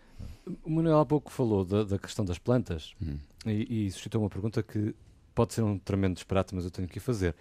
o 0.63 0.70
Manuel 0.70 1.00
há 1.00 1.06
pouco 1.06 1.30
falou 1.30 1.65
da, 1.65 1.84
da 1.84 2.00
questão 2.00 2.24
das 2.24 2.38
plantas 2.38 2.94
uhum. 3.02 3.17
e, 3.46 3.88
e 3.88 3.91
suscitou 3.91 4.22
uma 4.22 4.30
pergunta 4.30 4.63
que 4.63 4.96
pode 5.34 5.54
ser 5.54 5.62
um 5.62 5.78
tremendo 5.78 6.15
disparate, 6.15 6.54
mas 6.56 6.65
eu 6.65 6.72
tenho 6.72 6.88
que 6.88 7.00
fazer. 7.00 7.36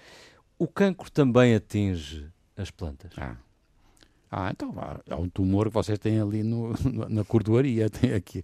O 0.59 0.67
cancro 0.67 1.11
também 1.11 1.55
atinge 1.55 2.29
as 2.57 2.71
plantas? 2.71 3.13
Ah. 3.17 3.37
Ah, 4.33 4.51
então 4.53 4.73
há 5.11 5.17
um 5.17 5.29
tumor 5.29 5.67
que 5.67 5.75
vocês 5.75 5.99
têm 5.99 6.21
ali 6.21 6.45
no, 6.45 6.73
na 7.09 7.25
cordoaria, 7.25 7.91
tem 7.91 8.13
aqui, 8.13 8.43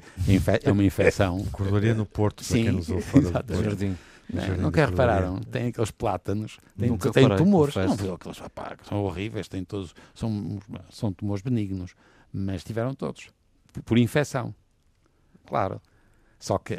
é 0.65 0.73
uma 0.73 0.83
infecção. 0.83 1.45
cordoaria 1.53 1.95
no 1.95 2.05
Porto, 2.05 2.43
Sim, 2.43 2.55
para 2.55 2.63
quem 2.65 2.73
nos 2.73 2.91
ouve 2.91 3.03
fora 3.03 3.43
do 3.43 3.63
jardim. 3.63 3.97
Não, 4.29 4.57
nunca 4.57 4.85
repararam? 4.85 5.39
Tem 5.43 5.69
aqueles 5.69 5.93
plátanos, 5.93 6.59
tem, 6.77 6.97
tem 6.97 7.37
tumores. 7.37 7.77
Não 7.77 7.95
viu 7.95 8.15
aqueles 8.15 8.39
rapaz, 8.39 8.79
são 8.89 9.05
horríveis, 9.05 9.47
têm 9.47 9.63
todos, 9.63 9.95
são, 10.13 10.59
são 10.91 11.13
tumores 11.13 11.41
benignos, 11.41 11.95
mas 12.33 12.65
tiveram 12.65 12.93
todos, 12.93 13.29
por 13.85 13.97
infecção. 13.97 14.53
Claro. 15.47 15.81
Só 16.39 16.59
que 16.59 16.75
uh, 16.75 16.77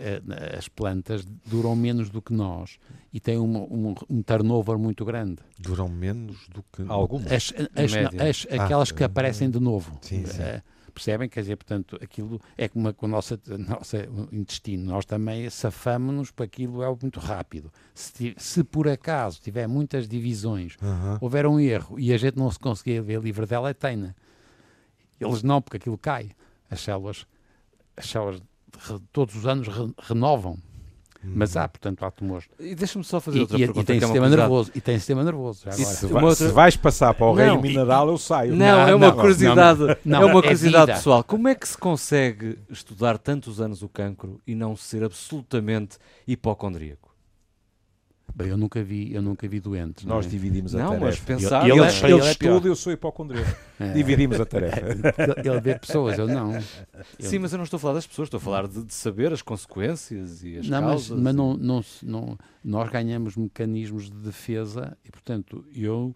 as 0.58 0.68
plantas 0.68 1.26
duram 1.46 1.76
menos 1.76 2.10
do 2.10 2.22
que 2.22 2.32
nós 2.32 2.78
e 3.12 3.20
têm 3.20 3.40
um, 3.40 3.58
um, 3.58 3.96
um 4.10 4.22
turnover 4.22 4.78
muito 4.78 5.04
grande. 5.04 5.38
Duram 5.60 5.90
menos 5.90 6.48
do 6.50 6.64
que 6.64 6.84
algumas? 6.88 7.32
As, 7.32 7.54
as, 7.76 7.92
não, 7.94 8.28
as 8.28 8.48
ah, 8.52 8.64
aquelas 8.64 8.92
que 8.92 9.04
aparecem 9.04 9.50
de 9.50 9.60
novo. 9.60 9.98
Sim, 10.02 10.26
sim. 10.26 10.42
Uh, 10.42 10.62
percebem? 10.98 11.30
Quer 11.30 11.42
dizer, 11.42 11.56
portanto, 11.56 11.98
aquilo 12.02 12.42
é 12.58 12.68
como 12.68 12.92
com 12.94 13.06
o 13.06 13.10
nosso, 13.10 13.40
nosso 13.48 13.96
intestino. 14.32 14.86
Nós 14.86 15.06
também 15.06 15.50
safamos-nos 15.50 16.32
para 16.32 16.46
aquilo 16.46 16.84
é 16.84 16.98
muito 17.02 17.20
rápido. 17.20 17.72
Se, 17.94 18.36
se, 18.38 18.64
por 18.64 18.88
acaso 18.88 19.40
tiver 19.42 19.68
muitas 19.68 20.08
divisões, 20.08 20.76
uh 20.76 20.86
-huh. 20.86 21.18
houver 21.22 21.46
um 21.46 21.60
erro 21.60 22.00
e 22.00 22.12
a 22.12 22.18
gente 22.18 22.38
não 22.38 22.50
se 22.52 22.60
conseguir 22.60 23.02
ver 23.02 23.22
livre 23.22 23.46
dela, 23.46 23.70
é 23.70 23.74
teina. 23.74 24.16
Eles 25.20 25.44
não, 25.44 25.62
porque 25.62 25.78
aquilo 25.78 25.98
cai. 25.98 26.32
As 26.70 26.82
células, 26.82 27.26
as 27.96 28.08
células 28.08 28.42
todos 29.12 29.36
os 29.36 29.46
anos 29.46 29.68
re, 29.68 29.92
renovam. 30.00 30.58
Hum. 31.24 31.34
Mas 31.36 31.58
há, 31.58 31.68
portanto, 31.68 32.04
há 32.04 32.12
tumores. 32.12 32.48
E 32.60 32.76
deixa-me 32.76 33.04
só 33.04 33.20
fazer 33.20 33.40
e, 33.40 33.42
outra 33.42 33.58
e, 33.58 33.60
pergunta. 33.60 33.82
E 33.82 33.84
tem, 33.84 33.98
é 33.98 34.00
sistema 34.00 34.30
nervoso, 34.30 34.72
e 34.76 34.82
tem 34.82 34.98
sistema 34.98 35.24
nervoso. 35.24 35.72
Se, 35.72 36.06
outra... 36.06 36.36
se, 36.36 36.48
vais 36.50 36.76
passar 36.76 37.14
para 37.14 37.26
o 37.26 37.30
não, 37.30 37.36
reino 37.36 37.62
mineral, 37.62 38.08
eu 38.08 38.18
saio. 38.18 38.56
Não, 38.56 38.66
não 38.66 38.88
é 38.88 38.96
uma 38.96 39.08
não, 39.08 39.16
curiosidade, 39.16 39.80
não, 40.06 40.22
é 40.22 40.26
uma 40.26 40.40
é 40.40 40.42
curiosidade 40.42 40.92
é 40.92 40.94
pessoal. 40.96 41.24
Como 41.24 41.48
é 41.48 41.56
que 41.56 41.68
se 41.68 41.78
consegue 41.78 42.60
estudar 42.70 43.18
tantos 43.18 43.60
anos 43.60 43.82
o 43.82 43.90
cancro 43.90 44.40
e 44.46 44.54
não 44.54 44.76
ser 44.76 45.04
absolutamente 45.04 45.98
hipocondríaco? 46.28 47.07
Bem, 48.36 48.50
eu 48.50 48.58
nunca 48.58 48.84
vi, 48.84 49.14
eu 49.14 49.22
nunca 49.22 49.48
vi 49.48 49.60
doentes. 49.60 50.06
Nós 50.06 50.26
é? 50.26 50.30
dividimos 50.30 50.76
a 50.76 50.80
não, 50.80 50.88
tarefa. 50.90 51.06
Mas 51.06 51.20
pensar, 51.20 51.68
ele, 51.68 51.80
ele, 51.80 51.90
ele, 51.90 52.14
ele 52.14 52.30
estuda, 52.30 52.68
eu 52.68 52.76
sou 52.76 52.94
hipocondríaco. 52.94 53.56
É. 53.80 53.94
Dividimos 53.94 54.42
a 54.42 54.46
tarefa. 54.46 54.80
Ele 55.38 55.62
vê 55.62 55.78
pessoas, 55.78 56.18
eu 56.18 56.28
não. 56.28 56.60
Sim, 57.20 57.38
mas 57.38 57.52
eu 57.52 57.58
não 57.58 57.64
estou 57.64 57.78
a 57.78 57.80
falar 57.80 57.94
das 57.94 58.08
pessoas, 58.08 58.26
estou 58.26 58.40
a 58.40 58.42
falar 58.42 58.68
de, 58.68 58.84
de 58.84 58.92
saber 58.92 59.32
as 59.32 59.44
consequências 59.44 60.44
e 60.44 60.58
as 60.58 60.68
não, 60.68 60.82
causas. 60.82 61.12
Mas, 61.12 61.20
mas 61.20 61.36
não, 61.36 61.54
não, 61.56 61.82
não, 62.02 62.38
nós 62.64 62.90
ganhamos 62.90 63.36
mecanismos 63.36 64.10
de 64.10 64.18
defesa 64.18 64.98
e, 65.06 65.12
portanto, 65.12 65.64
eu, 65.76 66.12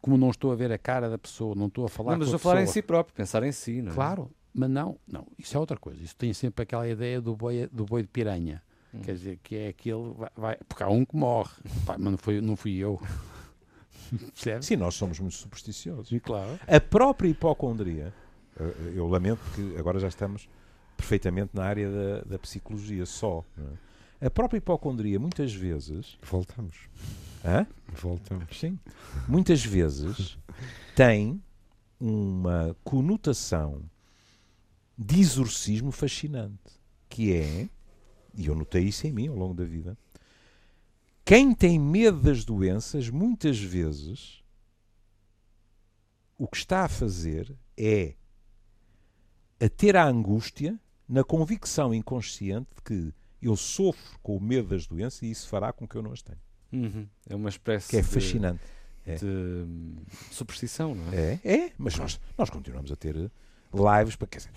como 0.00 0.16
não 0.16 0.30
estou 0.30 0.50
a 0.50 0.56
ver 0.56 0.72
a 0.72 0.78
cara 0.78 1.08
da 1.08 1.16
pessoa, 1.16 1.54
não 1.54 1.68
estou 1.68 1.84
a 1.84 1.88
falar 1.88 2.10
não, 2.10 2.18
mas 2.18 2.28
com 2.28 2.34
a 2.34 2.36
estou 2.38 2.50
a 2.50 2.52
falar 2.54 2.64
em 2.64 2.66
si 2.66 2.82
próprio, 2.82 3.14
pensar 3.14 3.44
em 3.44 3.52
si, 3.52 3.80
não 3.80 3.92
é? 3.92 3.94
Claro, 3.94 4.28
mas 4.52 4.68
não, 4.68 4.98
não, 5.06 5.28
isso 5.38 5.56
é 5.56 5.60
outra 5.60 5.76
coisa. 5.76 6.02
Isso 6.02 6.16
tem 6.16 6.32
sempre 6.32 6.64
aquela 6.64 6.88
ideia 6.88 7.20
do 7.20 7.36
boi, 7.36 7.68
do 7.70 7.84
boi 7.84 8.02
de 8.02 8.08
piranha 8.08 8.60
Hum. 8.94 9.00
Quer 9.02 9.12
dizer, 9.14 9.38
que 9.42 9.56
é 9.56 9.68
aquele. 9.68 10.12
Vai, 10.16 10.30
vai, 10.36 10.56
porque 10.68 10.82
há 10.82 10.88
um 10.88 11.04
que 11.04 11.16
morre, 11.16 11.52
Pá, 11.86 11.96
mas 11.98 12.12
não, 12.12 12.18
foi, 12.18 12.40
não 12.40 12.56
fui 12.56 12.76
eu. 12.76 13.00
Percebe? 14.34 14.64
Sim, 14.64 14.76
nós 14.76 14.94
somos 14.94 15.20
muito 15.20 15.36
supersticiosos. 15.36 16.10
E 16.10 16.18
claro. 16.18 16.58
A 16.66 16.80
própria 16.80 17.28
hipocondria, 17.28 18.12
eh, 18.58 18.92
eu 18.96 19.06
lamento 19.06 19.40
que 19.54 19.76
agora 19.78 20.00
já 20.00 20.08
estamos 20.08 20.48
perfeitamente 20.96 21.50
na 21.54 21.64
área 21.64 21.88
da, 21.90 22.20
da 22.22 22.38
psicologia 22.38 23.06
só. 23.06 23.44
É? 24.20 24.26
A 24.26 24.30
própria 24.30 24.58
hipocondria, 24.58 25.18
muitas 25.18 25.54
vezes. 25.54 26.18
Voltamos. 26.22 26.76
Hã? 27.44 27.66
Voltamos. 27.88 28.58
Sim. 28.58 28.78
Muitas 29.28 29.64
vezes 29.64 30.36
tem 30.94 31.40
uma 31.98 32.76
conotação 32.84 33.82
de 34.96 35.20
exorcismo 35.20 35.90
fascinante, 35.90 36.78
que 37.08 37.32
é 37.32 37.68
e 38.34 38.46
eu 38.46 38.54
notei 38.54 38.84
isso 38.84 39.06
em 39.06 39.12
mim 39.12 39.28
ao 39.28 39.36
longo 39.36 39.54
da 39.54 39.64
vida, 39.64 39.96
quem 41.24 41.54
tem 41.54 41.78
medo 41.78 42.20
das 42.20 42.44
doenças, 42.44 43.08
muitas 43.08 43.58
vezes, 43.58 44.42
o 46.36 46.48
que 46.48 46.56
está 46.56 46.84
a 46.84 46.88
fazer 46.88 47.54
é 47.76 48.14
a 49.60 49.68
ter 49.68 49.96
a 49.96 50.04
angústia 50.06 50.78
na 51.08 51.22
convicção 51.22 51.94
inconsciente 51.94 52.68
de 52.76 52.82
que 52.82 53.14
eu 53.42 53.56
sofro 53.56 54.18
com 54.22 54.36
o 54.36 54.40
medo 54.40 54.68
das 54.68 54.86
doenças 54.86 55.22
e 55.22 55.30
isso 55.30 55.48
fará 55.48 55.72
com 55.72 55.86
que 55.86 55.96
eu 55.96 56.02
não 56.02 56.12
as 56.12 56.22
tenha. 56.22 56.40
Uhum. 56.72 57.06
É 57.28 57.34
uma 57.34 57.48
espécie 57.48 57.90
que 57.90 57.96
é 57.96 58.02
fascinante. 58.02 58.62
De, 59.04 59.12
é. 59.12 59.14
de 59.16 59.66
superstição, 60.30 60.94
não 60.94 61.12
é? 61.12 61.40
É, 61.42 61.54
é 61.54 61.72
mas 61.76 61.96
nós, 61.96 62.20
nós 62.36 62.48
continuamos 62.48 62.92
a 62.92 62.96
ter 62.96 63.14
lives 63.14 64.16
para 64.16 64.26
quer 64.26 64.38
dizer, 64.38 64.52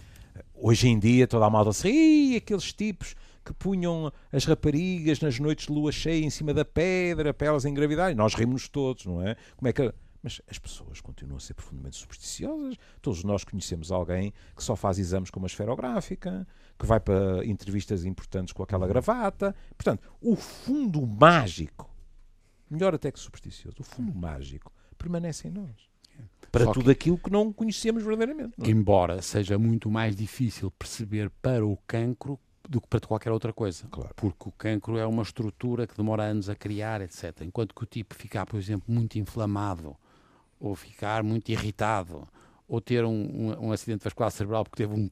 hoje 0.53 0.87
em 0.87 0.99
dia 0.99 1.27
toda 1.27 1.45
a 1.45 1.49
malta 1.49 1.69
assim, 1.71 2.35
aqueles 2.35 2.71
tipos 2.73 3.15
que 3.43 3.53
punham 3.53 4.11
as 4.31 4.45
raparigas 4.45 5.19
nas 5.19 5.39
noites 5.39 5.67
de 5.67 5.73
lua 5.73 5.91
cheia 5.91 6.23
em 6.23 6.29
cima 6.29 6.53
da 6.53 6.63
pedra 6.63 7.33
para 7.33 7.47
elas 7.47 7.65
engravidarem. 7.65 8.15
Nós 8.15 8.33
rimos 8.33 8.67
todos, 8.69 9.05
não 9.05 9.21
é? 9.21 9.35
Como 9.55 9.67
é 9.67 9.73
que 9.73 9.93
mas 10.23 10.41
as 10.49 10.57
pessoas 10.57 11.01
continuam 11.01 11.35
a 11.35 11.39
ser 11.41 11.53
profundamente 11.53 11.97
supersticiosas. 11.97 12.77
Todos 13.01 13.25
nós 13.25 13.43
conhecemos 13.43 13.91
alguém 13.91 14.33
que 14.55 14.63
só 14.63 14.73
faz 14.73 14.97
exames 14.97 15.29
com 15.29 15.37
uma 15.37 15.47
esferográfica, 15.47 16.47
que 16.79 16.85
vai 16.85 16.97
para 16.97 17.45
entrevistas 17.45 18.05
importantes 18.05 18.53
com 18.53 18.63
aquela 18.63 18.87
gravata. 18.87 19.53
Portanto, 19.77 20.01
o 20.21 20.37
fundo 20.37 21.05
mágico, 21.05 21.93
melhor 22.69 22.95
até 22.95 23.11
que 23.11 23.19
supersticioso, 23.19 23.81
o 23.81 23.83
fundo 23.83 24.15
mágico 24.15 24.71
permanece 24.97 25.49
em 25.49 25.51
nós. 25.51 25.91
Para 26.49 26.65
Só 26.65 26.71
tudo 26.71 26.89
aquilo 26.91 27.17
que 27.17 27.31
não 27.31 27.51
conhecemos 27.51 28.03
verdadeiramente. 28.03 28.53
Não? 28.57 28.65
É? 28.65 28.69
Embora 28.69 29.21
seja 29.21 29.57
muito 29.57 29.89
mais 29.89 30.15
difícil 30.15 30.71
perceber 30.71 31.29
para 31.41 31.65
o 31.65 31.75
cancro 31.85 32.39
do 32.67 32.81
que 32.81 32.87
para 32.87 32.99
qualquer 33.01 33.31
outra 33.31 33.51
coisa. 33.51 33.87
Claro. 33.89 34.13
Porque 34.15 34.49
o 34.49 34.51
cancro 34.51 34.97
é 34.97 35.05
uma 35.05 35.23
estrutura 35.23 35.85
que 35.85 35.95
demora 35.95 36.23
anos 36.23 36.49
a 36.49 36.55
criar, 36.55 37.01
etc. 37.01 37.41
Enquanto 37.41 37.75
que 37.75 37.83
o 37.83 37.85
tipo 37.85 38.15
ficar, 38.15 38.45
por 38.45 38.57
exemplo, 38.57 38.85
muito 38.87 39.17
inflamado, 39.17 39.95
ou 40.59 40.75
ficar 40.75 41.23
muito 41.23 41.49
irritado, 41.49 42.27
ou 42.67 42.79
ter 42.79 43.03
um, 43.03 43.11
um, 43.11 43.67
um 43.67 43.71
acidente 43.71 44.03
vascular 44.03 44.31
cerebral 44.31 44.63
porque 44.63 44.83
teve 44.83 44.93
um, 44.93 45.09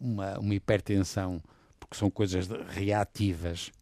uma, 0.00 0.38
uma, 0.38 0.54
hipertensão, 0.54 1.42
porque 1.80 1.96
são 1.96 2.10
coisas 2.10 2.46
reativas 2.68 3.72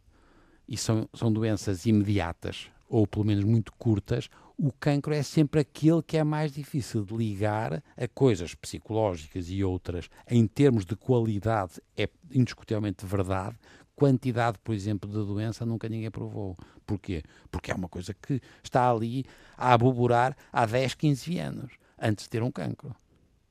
e 0.68 0.76
são, 0.76 1.08
são 1.12 1.32
doenças 1.32 1.84
imediatas, 1.86 2.70
ou 2.88 3.06
pelo 3.06 3.24
menos 3.24 3.44
muito 3.44 3.72
curtas, 3.72 4.30
o 4.62 4.70
cancro 4.70 5.14
é 5.14 5.22
sempre 5.22 5.62
aquele 5.62 6.02
que 6.02 6.18
é 6.18 6.22
mais 6.22 6.52
difícil 6.52 7.02
de 7.02 7.16
ligar 7.16 7.82
a 7.96 8.08
coisas 8.08 8.54
psicológicas 8.54 9.48
e 9.48 9.64
outras. 9.64 10.10
Em 10.28 10.46
termos 10.46 10.84
de 10.84 10.94
qualidade, 10.94 11.80
é 11.96 12.06
indiscutivelmente 12.30 13.06
verdade. 13.06 13.56
Quantidade, 13.96 14.58
por 14.62 14.74
exemplo, 14.74 15.08
de 15.08 15.16
doença 15.16 15.64
nunca 15.64 15.88
ninguém 15.88 16.10
provou. 16.10 16.58
Porquê? 16.86 17.22
Porque 17.50 17.72
é 17.72 17.74
uma 17.74 17.88
coisa 17.88 18.12
que 18.12 18.38
está 18.62 18.90
ali 18.90 19.24
a 19.56 19.72
aboborar 19.72 20.36
há 20.52 20.66
10, 20.66 20.94
15 20.94 21.38
anos, 21.38 21.72
antes 21.98 22.24
de 22.24 22.28
ter 22.30 22.42
um 22.42 22.50
cancro 22.50 22.94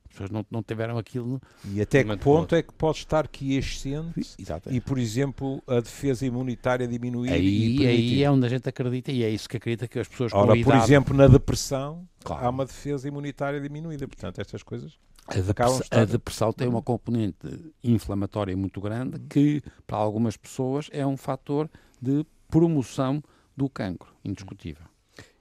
pessoas 0.10 0.30
não, 0.30 0.46
não 0.50 0.62
tiveram 0.62 0.98
aquilo. 0.98 1.42
E 1.66 1.82
até 1.82 2.04
que 2.04 2.18
ponto 2.18 2.56
é 2.56 2.62
que 2.62 2.74
pode 2.74 3.00
estar 3.00 3.28
quiescente 3.28 4.22
e, 4.70 4.82
por 4.82 4.98
exemplo, 4.98 5.62
a 5.68 5.80
defesa 5.80 6.26
imunitária 6.26 6.88
diminuir? 6.88 7.32
Aí, 7.32 7.86
aí 7.86 8.24
é 8.24 8.30
onde 8.30 8.46
a 8.46 8.50
gente 8.50 8.68
acredita 8.68 9.12
e 9.12 9.24
é 9.24 9.30
isso 9.30 9.48
que 9.48 9.58
acredita 9.58 9.88
que 9.88 10.00
as 10.00 10.08
pessoas 10.08 10.34
Ora, 10.34 10.54
por 10.62 10.76
exemplo, 10.76 11.16
na 11.16 11.28
depressão 11.28 12.08
claro. 12.24 12.46
há 12.46 12.50
uma 12.50 12.66
defesa 12.66 13.08
imunitária 13.08 13.60
diminuída. 13.60 14.08
Portanto, 14.08 14.40
estas 14.40 14.64
coisas. 14.64 14.98
A 15.28 15.36
depressão, 15.36 15.82
a 15.92 16.06
depressão, 16.06 16.54
tem 16.54 16.68
uma 16.68 16.82
componente 16.82 17.38
inflamatória 17.84 18.58
muito 18.58 18.82
grande 18.82 19.20
que, 19.30 19.62
para 19.86 19.98
algumas 19.98 20.36
pessoas, 20.36 20.90
é 20.92 21.06
um 21.06 21.16
fator 21.16 21.70
de 22.02 22.26
promoção 22.50 23.24
do 23.56 23.70
cancro, 23.70 24.12
indiscutível. 24.26 24.86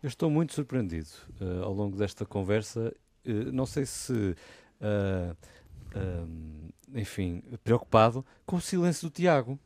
Eu 0.02 0.09
estou 0.09 0.31
muito 0.31 0.52
surpreendido 0.52 1.09
uh, 1.40 1.64
ao 1.64 1.72
longo 1.72 1.96
desta 1.96 2.26
conversa. 2.26 2.94
Uh, 3.31 3.53
não 3.53 3.67
sei 3.67 3.85
se 3.87 4.12
uh, 4.12 5.37
uh, 5.95 6.73
enfim, 6.95 7.43
preocupado 7.62 8.25
com 8.47 8.57
o 8.57 8.61
silêncio 8.61 9.09
do 9.09 9.12
Tiago. 9.12 9.59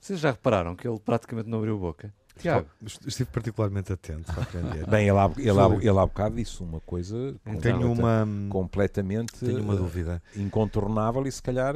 Vocês 0.00 0.20
já 0.20 0.30
repararam 0.30 0.76
que 0.76 0.86
ele 0.86 1.00
praticamente 1.00 1.48
não 1.48 1.58
abriu 1.58 1.76
a 1.76 1.80
boca? 1.80 2.14
Tiago. 2.38 2.68
Estive 3.06 3.30
particularmente 3.30 3.92
atento 3.92 4.32
para 4.32 4.42
aprender. 4.42 4.86
Bem, 4.86 5.08
ele 5.08 5.18
há, 5.18 5.30
ele, 5.36 5.50
há, 5.58 5.66
ele 5.80 5.98
há 5.98 6.06
bocado 6.06 6.36
disse 6.36 6.62
uma 6.62 6.80
coisa 6.80 7.34
tenho 7.62 7.90
uma, 7.90 8.26
completamente 8.50 9.38
tenho 9.38 9.62
uma 9.62 9.74
dúvida. 9.74 10.22
incontornável 10.36 11.26
e 11.26 11.32
se 11.32 11.42
calhar 11.42 11.74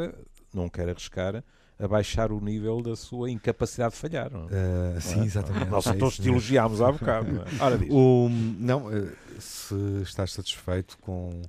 não 0.53 0.69
quero 0.69 0.91
arriscar 0.91 1.43
a 1.81 1.89
baixar 1.89 2.31
o 2.31 2.41
nível 2.41 2.83
da 2.83 2.95
sua 2.95 3.31
incapacidade 3.31 3.95
de 3.95 4.01
falhar. 4.01 4.31
Não? 4.31 4.47
Uh, 4.47 5.01
sim, 5.01 5.23
exatamente. 5.25 5.71
Nós 5.71 5.87
é 5.87 5.93
todos 5.95 6.17
te 6.17 6.29
elogiámos 6.29 6.81
há 6.81 6.93
bocado. 6.93 7.33
Não, 7.33 7.43
é? 7.43 7.47
Ora, 7.61 7.79
o, 7.91 8.29
não 8.59 8.91
se 9.39 9.75
estás 10.03 10.33
satisfeito 10.33 10.99
com, 10.99 11.43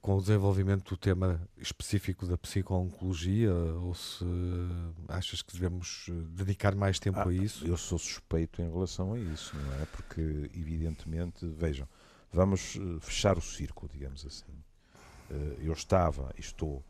com 0.00 0.16
o 0.16 0.20
desenvolvimento 0.20 0.90
do 0.90 0.96
tema 0.96 1.40
específico 1.58 2.26
da 2.26 2.38
psico-oncologia 2.38 3.52
ou 3.52 3.94
se 3.94 4.24
achas 5.08 5.42
que 5.42 5.52
devemos 5.52 6.06
dedicar 6.30 6.74
mais 6.74 6.98
tempo 6.98 7.18
ah, 7.18 7.28
a 7.28 7.32
isso? 7.32 7.66
Eu 7.66 7.76
sou 7.76 7.98
suspeito 7.98 8.62
em 8.62 8.70
relação 8.70 9.14
a 9.14 9.18
isso, 9.18 9.56
não 9.56 9.82
é? 9.82 9.86
Porque, 9.86 10.50
evidentemente, 10.54 11.46
vejam, 11.46 11.88
vamos 12.32 12.76
eh, 12.76 13.00
fechar 13.00 13.36
o 13.36 13.42
círculo, 13.42 13.90
digamos 13.92 14.24
assim. 14.24 14.52
Eh, 15.30 15.56
eu 15.62 15.72
estava 15.72 16.32
e 16.36 16.40
estou 16.40 16.84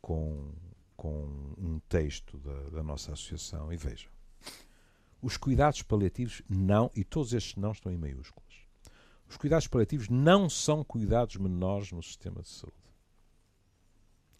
com 0.00 0.52
com 1.00 1.54
um 1.56 1.80
texto 1.88 2.36
da, 2.36 2.68
da 2.68 2.82
nossa 2.82 3.14
associação 3.14 3.72
e 3.72 3.76
vejam. 3.78 4.12
Os 5.22 5.38
cuidados 5.38 5.80
paliativos 5.80 6.42
não, 6.46 6.90
e 6.94 7.02
todos 7.02 7.32
estes 7.32 7.56
não 7.56 7.72
estão 7.72 7.90
em 7.90 7.96
maiúsculas. 7.96 8.54
Os 9.26 9.38
cuidados 9.38 9.66
paliativos 9.66 10.10
não 10.10 10.50
são 10.50 10.84
cuidados 10.84 11.36
menores 11.36 11.90
no 11.90 12.02
sistema 12.02 12.42
de 12.42 12.50
saúde. 12.50 12.76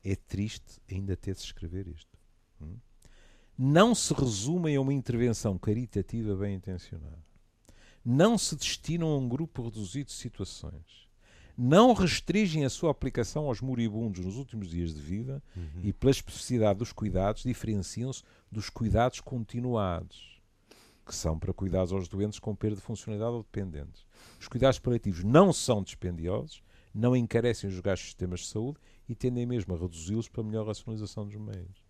É 0.04 0.14
triste 0.14 0.82
ainda 0.90 1.16
ter 1.16 1.34
de 1.34 1.40
escrever 1.40 1.88
isto. 1.88 2.18
Hum? 2.60 2.76
Não 3.56 3.94
se 3.94 4.12
resumem 4.12 4.76
a 4.76 4.82
uma 4.82 4.92
intervenção 4.92 5.56
caritativa 5.56 6.36
bem 6.36 6.56
intencionada. 6.56 7.24
Não 8.04 8.36
se 8.36 8.54
destinam 8.54 9.08
a 9.08 9.16
um 9.16 9.26
grupo 9.26 9.62
reduzido 9.62 10.08
de 10.08 10.12
situações 10.12 11.08
não 11.56 11.92
restringem 11.92 12.64
a 12.64 12.70
sua 12.70 12.90
aplicação 12.90 13.46
aos 13.46 13.60
moribundos 13.60 14.24
nos 14.24 14.36
últimos 14.36 14.68
dias 14.70 14.94
de 14.94 15.00
vida 15.00 15.42
uhum. 15.56 15.80
e, 15.82 15.92
pela 15.92 16.10
especificidade 16.10 16.78
dos 16.78 16.92
cuidados, 16.92 17.42
diferenciam-se 17.42 18.22
dos 18.50 18.70
cuidados 18.70 19.20
continuados, 19.20 20.40
que 21.04 21.14
são 21.14 21.38
para 21.38 21.52
cuidados 21.52 21.92
aos 21.92 22.08
doentes 22.08 22.38
com 22.38 22.54
perda 22.54 22.76
de 22.76 22.82
funcionalidade 22.82 23.36
ou 23.36 23.42
dependentes. 23.42 24.06
Os 24.40 24.48
cuidados 24.48 24.78
paliativos 24.78 25.24
não 25.24 25.52
são 25.52 25.82
dispendiosos, 25.82 26.62
não 26.94 27.14
encarecem 27.14 27.68
os 27.68 27.78
gastos 27.80 28.06
dos 28.06 28.10
sistemas 28.10 28.40
de 28.40 28.46
saúde 28.46 28.78
e 29.08 29.14
tendem 29.14 29.46
mesmo 29.46 29.74
a 29.74 29.78
reduzi-los 29.78 30.28
para 30.28 30.42
melhor 30.42 30.66
racionalização 30.66 31.26
dos 31.26 31.36
meios. 31.36 31.84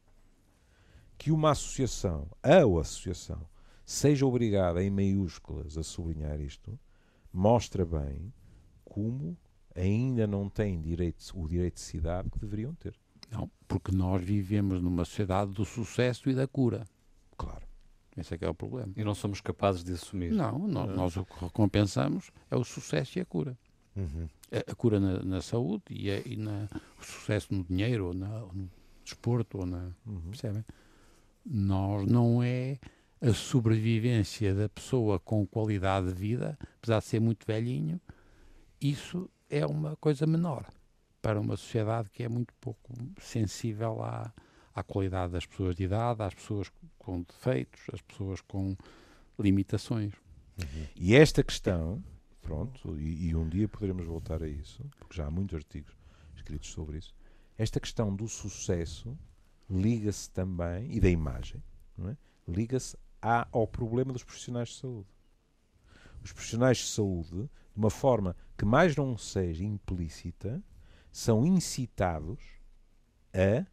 Que 1.17 1.31
uma 1.31 1.51
associação, 1.51 2.29
a 2.43 2.59
associação, 2.81 3.47
seja 3.85 4.27
obrigada, 4.27 4.83
em 4.83 4.91
maiúsculas, 4.91 5.77
a 5.77 5.83
sublinhar 5.83 6.41
isto, 6.41 6.79
mostra 7.33 7.85
bem 7.85 8.33
como 8.85 9.37
ainda 9.75 10.27
não 10.27 10.49
têm 10.49 10.81
direito, 10.81 11.23
o 11.35 11.49
direito 11.49 11.75
de 11.75 11.81
cidade 11.81 12.31
que 12.31 12.39
deveriam 12.39 12.75
ter. 12.75 12.95
Não, 13.31 13.51
porque 13.69 13.93
nós 13.93 14.23
vivemos 14.23 14.83
numa 14.83 15.05
sociedade 15.05 15.53
do 15.53 15.65
sucesso 15.65 16.29
e 16.29 16.35
da 16.35 16.47
cura. 16.49 16.85
Claro. 17.37 17.63
Esse 18.17 18.35
é 18.35 18.39
que 18.39 18.45
é 18.45 18.49
o 18.49 18.55
problema. 18.55 18.93
E 18.97 19.05
não 19.05 19.15
somos 19.15 19.41
capazes 19.41 19.85
de 19.85 19.93
assumir. 19.93 20.33
Não, 20.33 20.59
nós, 20.67 20.97
nós 20.97 21.17
o 21.17 21.25
que 21.25 21.45
recompensamos 21.45 22.31
é 22.51 22.57
o 22.57 22.65
sucesso 22.65 23.19
e 23.19 23.23
a 23.23 23.25
cura. 23.25 23.57
Uhum. 23.97 24.29
A, 24.51 24.73
a, 24.73 24.75
cura 24.75 24.99
na, 24.99 25.23
na 25.23 25.41
saúde 25.41 25.85
e, 25.91 26.11
a, 26.11 26.21
e 26.21 26.37
na, 26.37 26.69
o 27.01 27.05
sucesso 27.05 27.55
no 27.55 27.65
dinheiro, 27.65 28.09
ou, 28.09 28.15
na, 28.15 28.41
no 28.41 28.69
desporto, 29.05 29.59
ou 29.59 29.67
na. 29.67 29.91
Uhum. 30.05 30.23
Percebem? 30.31 30.65
Nós 31.47 32.07
não 32.07 32.43
é 32.43 32.79
a 33.21 33.33
sobrevivência 33.33 34.55
da 34.55 34.69
pessoa 34.69 35.19
com 35.19 35.47
qualidade 35.47 36.09
de 36.09 36.15
vida, 36.15 36.59
apesar 36.79 36.99
de 36.99 37.05
ser 37.05 37.21
muito 37.21 37.47
velhinho, 37.47 38.01
isso 38.81 39.29
é 39.51 39.67
uma 39.67 39.97
coisa 39.97 40.27
menor 40.27 40.67
para 41.21 41.41
uma 41.41 41.57
sociedade 41.57 42.09
que 42.11 42.23
é 42.23 42.29
muito 42.29 42.55
pouco 42.61 42.95
sensível 43.21 44.03
à, 44.03 44.33
à 44.75 44.83
qualidade 44.83 45.33
das 45.33 45.45
pessoas 45.45 45.77
de 45.77 45.85
idade, 45.85 46.23
às 46.23 46.33
pessoas 46.33 46.71
com 46.99 47.23
defeitos, 47.23 47.81
às 47.93 48.01
pessoas 48.01 48.41
com 48.41 48.77
limitações. 49.39 50.15
Uhum. 50.59 50.87
E 50.95 51.15
esta 51.15 51.43
questão, 51.43 52.03
pronto, 52.41 52.99
e, 52.99 53.29
e, 53.29 53.37
um 53.37 53.49
dia 53.49 53.69
poderemos 53.69 54.07
voltar 54.07 54.43
a 54.43 54.49
isso, 54.49 54.83
porque 54.99 55.17
já 55.17 55.27
há 55.27 55.31
muitos 55.31 55.57
artigos 55.57 55.93
escritos 56.35 56.71
sobre 56.71 56.99
isso. 56.99 57.15
Esta 57.59 57.81
questão 57.81 58.15
do 58.15 58.29
sucesso 58.29 59.19
liga-se 59.69 60.31
também, 60.31 60.91
e 60.91 61.01
da 61.01 61.09
imagem, 61.09 61.63
é? 62.07 62.17
liga-se 62.49 62.97
ao 63.53 63.67
problema 63.67 64.13
dos 64.13 64.25
profissionais 64.25 64.71
de 64.71 64.77
saúde. 64.77 65.09
Os 66.23 66.33
profissionais 66.33 66.79
de 66.79 66.87
saúde 66.87 67.43
de 67.43 67.49
uma 67.77 67.91
forma 67.91 68.37
que 68.61 68.65
mais 68.67 68.95
não 68.95 69.17
seja 69.17 69.65
implícita, 69.65 70.63
são 71.11 71.47
incitados 71.47 72.39
a 73.33 73.65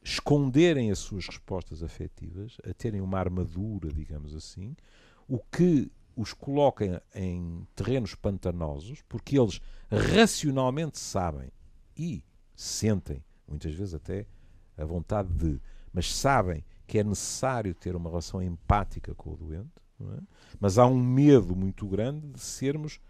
esconderem 0.00 0.92
as 0.92 1.00
suas 1.00 1.26
respostas 1.26 1.82
afetivas, 1.82 2.58
a 2.64 2.72
terem 2.72 3.00
uma 3.00 3.18
armadura, 3.18 3.92
digamos 3.92 4.36
assim, 4.36 4.76
o 5.26 5.40
que 5.40 5.90
os 6.14 6.32
coloca 6.32 7.02
em 7.12 7.66
terrenos 7.74 8.14
pantanosos, 8.14 9.02
porque 9.08 9.36
eles 9.36 9.60
racionalmente 9.90 11.00
sabem 11.00 11.50
e 11.96 12.22
sentem, 12.54 13.20
muitas 13.48 13.74
vezes 13.74 13.94
até 13.94 14.28
a 14.78 14.84
vontade 14.84 15.28
de, 15.34 15.60
mas 15.92 16.14
sabem 16.14 16.64
que 16.86 17.00
é 17.00 17.02
necessário 17.02 17.74
ter 17.74 17.96
uma 17.96 18.10
relação 18.10 18.40
empática 18.40 19.12
com 19.12 19.32
o 19.32 19.36
doente, 19.36 19.72
é? 20.00 20.20
Mas 20.60 20.78
há 20.78 20.86
um 20.86 21.02
medo 21.02 21.56
muito 21.56 21.84
grande 21.88 22.28
de 22.28 22.38
sermos 22.40 23.00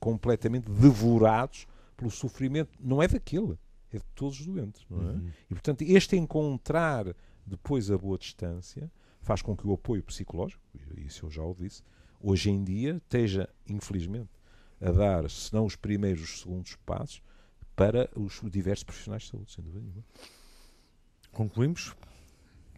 completamente 0.00 0.70
devorados 0.70 1.66
pelo 1.96 2.10
sofrimento. 2.10 2.70
Não 2.80 3.02
é 3.02 3.08
daquele, 3.08 3.58
é 3.92 3.98
de 3.98 4.04
todos 4.14 4.40
os 4.40 4.46
doentes, 4.46 4.84
não 4.88 5.02
é? 5.02 5.12
Uhum. 5.12 5.30
E 5.50 5.54
portanto, 5.54 5.82
este 5.82 6.16
encontrar 6.16 7.14
depois 7.46 7.90
a 7.90 7.98
boa 7.98 8.18
distância 8.18 8.90
faz 9.20 9.42
com 9.42 9.56
que 9.56 9.66
o 9.66 9.72
apoio 9.72 10.02
psicológico, 10.02 10.62
isso 10.96 11.26
eu 11.26 11.30
já 11.30 11.42
o 11.42 11.54
disse, 11.54 11.82
hoje 12.20 12.50
em 12.50 12.62
dia 12.62 12.96
esteja, 12.96 13.48
infelizmente, 13.66 14.30
a 14.80 14.90
dar, 14.90 15.30
se 15.30 15.52
não 15.52 15.64
os 15.64 15.76
primeiros, 15.76 16.22
os 16.22 16.40
segundos 16.40 16.76
passos 16.84 17.22
para 17.74 18.10
os 18.14 18.40
diversos 18.44 18.84
profissionais 18.84 19.24
de 19.24 19.30
saúde, 19.30 19.52
sem 19.52 19.64
dúvida 19.64 19.82
nenhuma. 19.82 20.04
Concluímos 21.32 21.94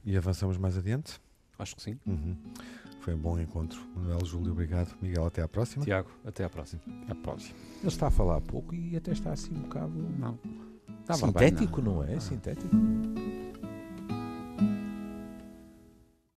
e 0.05 0.17
avançamos 0.17 0.57
mais 0.57 0.77
adiante? 0.79 1.21
Acho 1.59 1.77
que 1.77 1.83
sim. 1.83 1.99
Uhum. 2.07 2.37
Foi 3.01 3.15
um 3.15 3.19
bom 3.19 3.39
encontro. 3.39 3.81
Manuel 3.95 4.25
Júlio, 4.25 4.53
obrigado. 4.53 4.95
Miguel, 5.01 5.27
até 5.27 5.43
à 5.43 5.49
próxima. 5.49 5.85
Tiago, 5.85 6.11
até 6.25 6.45
à 6.45 6.51
próxima. 6.51 6.83
Até 7.03 7.13
à 7.13 7.15
próxima. 7.15 7.57
Ele 7.79 7.89
está 7.89 8.09
a 8.09 8.11
falar 8.11 8.41
pouco 8.41 8.75
e 8.75 8.97
até 8.97 9.13
está 9.13 9.33
assim 9.33 9.53
um 9.55 9.63
bocado. 9.63 9.93
Não. 10.19 10.39
Sintético, 11.15 11.77
bem, 11.77 11.85
não. 11.85 11.95
não 11.97 12.05
é? 12.05 12.15
Ah. 12.15 12.21
Sintético. 12.21 12.77